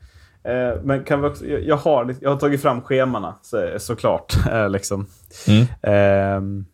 [0.44, 4.34] Eh, men kan vi också, jag, har, jag har tagit fram schemana så, såklart.
[4.52, 5.06] Eh, liksom.
[5.84, 6.64] Mm.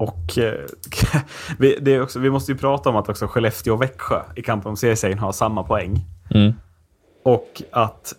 [0.00, 0.54] Och eh,
[1.58, 4.42] vi, det är också, vi måste ju prata om att också Skellefteå och Växjö i
[4.42, 6.04] kampen om seriesegern har samma poäng.
[6.30, 6.52] Mm.
[7.24, 8.14] Och att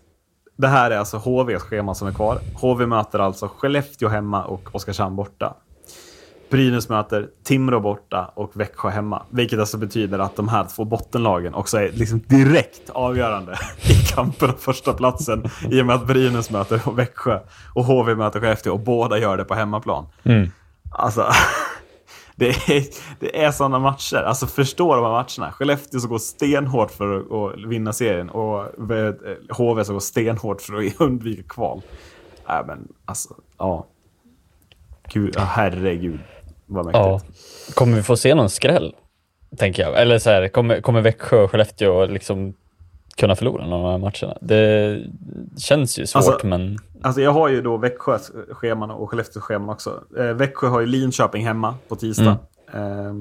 [0.57, 2.39] det här är alltså HVs schema som är kvar.
[2.55, 5.53] HV möter alltså Skellefteå hemma och Oskarshamn borta.
[6.51, 9.23] Brynäs möter Timrå borta och Växjö hemma.
[9.29, 13.51] Vilket alltså betyder att de här två bottenlagen också är liksom direkt avgörande
[13.81, 17.39] i kampen om första platsen I och med att Brynäs möter Växjö
[17.73, 20.05] och HV möter Skellefteå och båda gör det på hemmaplan.
[20.23, 20.49] Mm.
[20.91, 21.25] Alltså,
[22.41, 22.83] det är,
[23.19, 24.17] det är sådana matcher.
[24.17, 25.51] Alltså förstå de här matcherna.
[25.51, 29.13] Skellefteå som går stenhårt för att, vinna serien och eh,
[29.49, 31.81] HV som går stenhårt för att undvika kval.
[32.47, 33.85] Nej men alltså, ja.
[35.13, 36.19] Gud, ja, herregud.
[36.65, 37.03] Vad mäktigt.
[37.05, 37.21] Ja.
[37.73, 38.95] Kommer vi få se någon skräll?
[39.57, 40.01] Tänker jag.
[40.01, 42.53] Eller så här, kommer, kommer Växjö och Skellefteå liksom
[43.17, 44.37] kunna förlora någon av de här matcherna?
[44.41, 44.99] Det
[45.57, 49.69] känns ju svårt, Alltså- men Alltså jag har ju då Växjös scheman och Skellefteås scheman
[49.69, 50.03] också.
[50.17, 52.37] Eh, Växjö har ju Linköping hemma på tisdag.
[52.73, 53.13] Eh,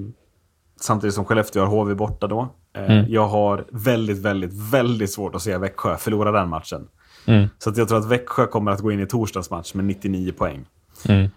[0.81, 2.41] samtidigt som Skellefteå har HV borta då.
[2.76, 3.05] Eh, Mm.
[3.09, 6.89] Jag har väldigt, väldigt, väldigt svårt att se Växjö förlora den matchen.
[7.26, 9.85] mm, Så att jag tror att Växjö kommer att gå in i torsdagens match med
[9.85, 10.64] 99 poäng.
[11.09, 11.28] mm,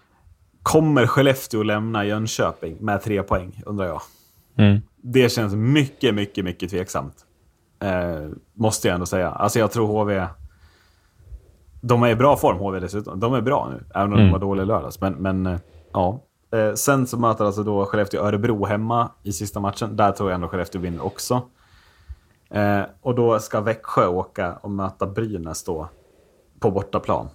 [0.62, 4.00] Kommer Skellefteå lämna Jönköping med tre poäng, undrar jag.
[4.58, 7.14] mm, Det känns mycket, mycket, mycket tveksamt.
[7.82, 9.30] Eh, måste jag ändå säga.
[9.30, 10.26] Alltså jag tror HV...
[11.86, 13.20] De är i bra form, HV dessutom.
[13.20, 14.24] De är bra nu, även om Mm.
[14.26, 15.00] de var dåliga i lördags.
[15.00, 15.58] Men, men eh,
[15.92, 16.20] ja.
[16.52, 19.96] Eh, sen så möter alltså då Skellefteå Örebro hemma i sista matchen.
[19.96, 21.42] Där tror jag ändå Skellefteå vinner också.
[22.50, 25.88] Eh, och då ska Växjö åka och möta Brynäs då
[26.60, 27.28] på bortaplan.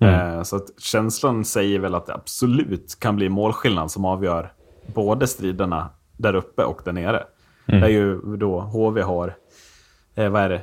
[0.00, 4.52] Eh, så att känslan säger väl att det absolut kan bli målskillnad som avgör
[4.94, 7.24] både striderna där uppe och där nere.
[7.66, 9.34] Där ju då HV har,
[10.14, 10.62] eh, vad är det,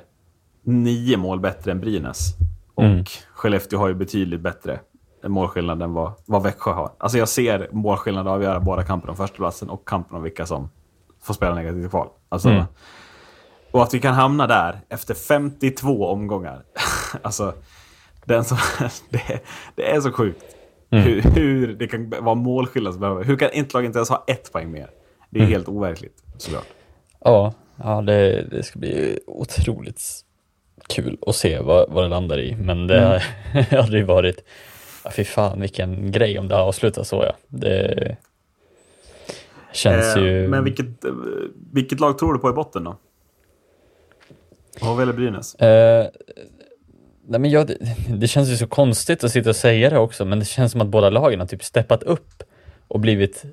[0.63, 2.33] nio mål bättre än Brynäs.
[2.75, 3.03] Och Mm.
[3.33, 4.79] Skellefteå har ju betydligt bättre
[5.27, 6.91] målskillnad än vad, vad Växjö har.
[6.97, 10.69] Alltså jag ser målskillnad avgöra båda kampen om förstaplatsen och kampen om vilka som
[11.23, 12.07] får spela negativt kval.
[12.29, 12.63] Alltså, Mm.
[13.71, 16.63] Och att vi kan hamna där efter 52 omgångar.
[17.21, 17.53] alltså,
[18.25, 18.57] den som,
[19.09, 19.39] det,
[19.75, 20.43] det är så sjukt.
[20.89, 22.93] Hur, hur det kan vara målskillnad.
[22.93, 24.89] som behöver- Hur kan ett lag inte ens ha ett poäng mer?
[25.29, 26.65] Det är helt overkligt såklart.
[27.19, 27.53] ja,
[27.83, 30.01] ja det, det ska bli otroligt
[30.87, 32.55] kul att se vad, vad det landar i.
[32.55, 33.21] Men det
[33.71, 34.43] hade ju varit,
[35.03, 37.35] ja, fy fan vilken grej om det avslutas så ja.
[37.47, 38.17] Det
[39.75, 40.47] Känns Eh, ju...
[40.47, 40.85] Men vilket,
[41.71, 42.97] vilket lag tror du på i botten då?
[44.81, 45.55] HV eller Brynäs?
[45.55, 46.07] Eh,
[47.27, 47.77] nej men jag, det,
[48.17, 50.81] det känns ju så konstigt att sitta och säga det också, men det känns som
[50.81, 52.43] att båda lagen har typ steppat upp
[52.87, 53.43] och blivit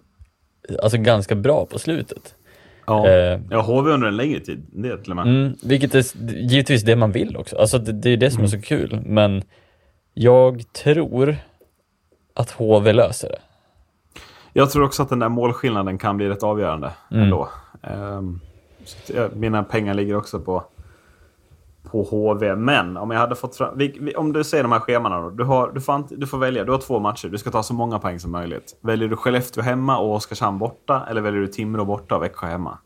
[0.82, 2.34] alltså, ganska bra på slutet.
[2.92, 3.08] Ja.
[3.08, 4.66] Eh, ja, HV under en längre tid.
[4.72, 5.26] Det till och med.
[5.26, 7.56] Mm, vilket är givetvis det man vill också.
[7.56, 9.02] Alltså det, det är det som är så kul.
[9.06, 9.42] Men
[10.14, 11.36] jag tror
[12.34, 13.38] att HV löser det.
[14.52, 17.22] Jag tror också att den där målskillnaden kan bli rätt avgörande Mm.
[17.24, 17.48] ändå.
[19.14, 20.64] Jag- mina pengar ligger också på,
[21.90, 22.56] på HV.
[22.56, 23.80] Men om jag hade fått fram...
[24.16, 25.30] Om du ser de här schemana då.
[25.30, 26.64] Du, har, du, får, du får välja.
[26.64, 27.28] Du har två matcher.
[27.28, 28.78] Du ska ta så många poäng som möjligt.
[28.82, 31.06] Väljer du Skellefteå hemma och Oskarshamn borta?
[31.10, 32.78] Eller väljer du Timrå borta och Växjö hemma?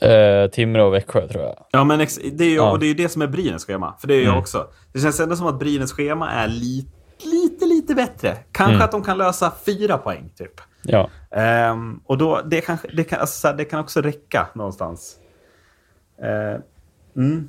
[0.00, 1.54] Eh, Timrå och Växjö tror jag.
[1.70, 2.70] Ja, men det är ju Ja.
[2.70, 3.94] och det är det som är Brynäs schema.
[4.00, 4.38] För det är jag Mm.
[4.38, 4.66] också.
[4.92, 6.90] Det känns ändå som att Brynäs schema är lite,
[7.24, 8.36] lite, lite bättre.
[8.52, 8.84] Kanske Mm.
[8.84, 10.60] att de kan lösa fyra poäng, typ.
[10.82, 11.08] Ja.
[11.30, 15.16] Ehm, och då, det, kanske, det, kan, alltså, det kan också räcka någonstans.
[16.22, 16.60] Uh,
[17.16, 17.48] mm.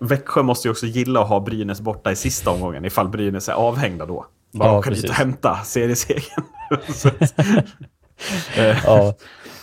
[0.00, 3.52] Växjö måste ju också gilla att ha Brynäs borta i sista omgången ifall Brynäs är
[3.52, 4.26] avhängda då.
[4.52, 6.44] Bara Ja, åka dit och hämta seriesegern.
[8.56, 9.14] Eh, ja.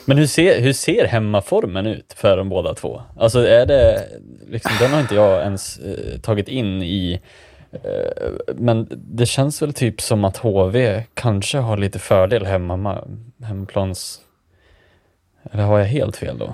[0.05, 3.01] Men hur ser, hur ser hemmaformen ut för de båda två?
[3.17, 4.07] Alltså är det,
[4.47, 7.21] liksom, den har inte jag ens eh, tagit in i,
[7.71, 13.07] eh, men det känns väl typ som att HV kanske har lite fördel hemma,
[13.43, 14.19] hemmaplans,
[15.51, 16.53] eller har jag helt fel då?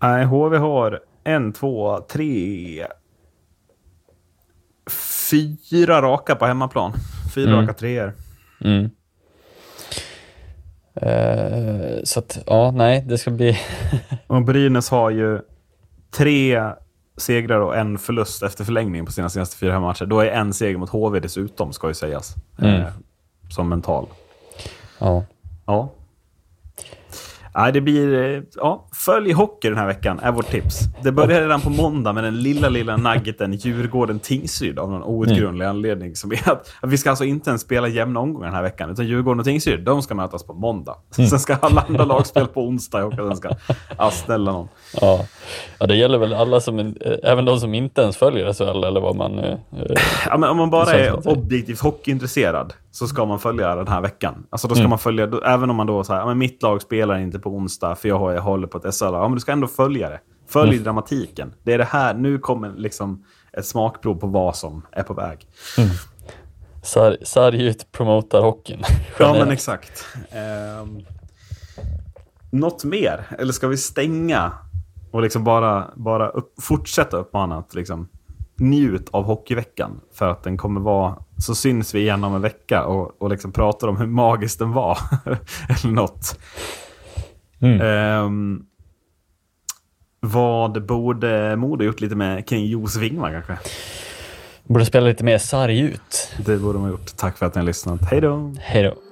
[0.00, 2.86] Nej, HV har en, två, tre,
[5.30, 6.92] fyra raka på hemmaplan.
[7.34, 7.60] Fyra Mm.
[7.60, 8.12] raka treor.
[8.64, 8.90] Mm.
[10.94, 13.58] Eh, så att, ja, nej, det ska bli...
[14.26, 15.40] Och Brynäs har ju
[16.10, 16.62] tre
[17.16, 20.06] segrar och en förlust efter förlängning på sina senaste fyra hemmamatcher.
[20.06, 22.34] Då är en seger mot HV dessutom, ska ju sägas.
[22.58, 22.80] Mm.
[22.80, 22.86] Eh,
[23.50, 24.06] som mental.
[24.98, 25.24] ja.
[25.66, 25.90] Ja.
[27.54, 28.34] Nej, det blir...
[28.36, 30.80] eh, Ja, följ hockey den här veckan, är vårt tips.
[31.02, 36.16] Det börjar redan på måndag med den lilla, lilla nuggeten Djurgården-Tingsryd av någon outgrundlig anledning.
[36.16, 38.90] Som är att, att vi ska alltså inte ens spela jämna omgångar den här veckan,
[38.90, 40.94] utan Djurgården och Tingsryd, de ska mötas på måndag.
[41.10, 43.50] Sen ska alla andra lag spela på onsdag och sen ska
[43.98, 44.68] ja, snälla någon.
[45.00, 45.24] Ja.
[45.78, 46.86] ja, det gäller väl alla som, eh,
[47.22, 49.38] även de som inte ens följer SHL eller vad man...
[49.38, 49.56] eh, eh,
[50.26, 54.46] Ja, men om man bara är objektivt hockeyintresserad så ska man följa den här veckan.
[54.50, 54.90] Alltså då ska Mm.
[54.90, 58.08] man följa, även om man då säger att mitt lag spelar inte på onsdag för
[58.08, 59.04] jag, har, jag håller på ett SHL.
[59.04, 60.20] Ja, men du ska ändå följa det.
[60.48, 60.84] Följ Mm.
[60.84, 61.54] dramatiken.
[61.62, 65.46] Det är det här, nu kommer liksom ett smakprov på vad som är på väg.
[66.82, 68.82] Sar, Sargut promotar hockeyn.
[69.18, 70.06] Ja, men exakt.
[70.82, 71.00] Um,
[72.50, 73.26] något mer?
[73.38, 74.52] Eller ska vi stänga
[75.10, 78.08] och liksom bara, bara upp, fortsätta uppmana att liksom
[78.56, 80.00] njut av hockeyveckan?
[80.14, 81.16] För att den kommer vara...
[81.38, 84.72] Så syns vi igen om en vecka och, och liksom pratar om hur magisk den
[84.72, 84.98] var.
[85.68, 86.38] Eller något.
[87.62, 87.80] Mm.
[87.80, 88.62] Ehm,
[90.20, 93.58] vad borde Modo gjort lite med kring Jos Wingman kanske?
[94.64, 96.32] Borde spela lite mer sarg ut.
[96.46, 97.16] Det borde de ha gjort.
[97.16, 98.00] Tack för att ni har lyssnat.
[98.10, 98.54] Hej då!
[98.60, 99.11] Hej då.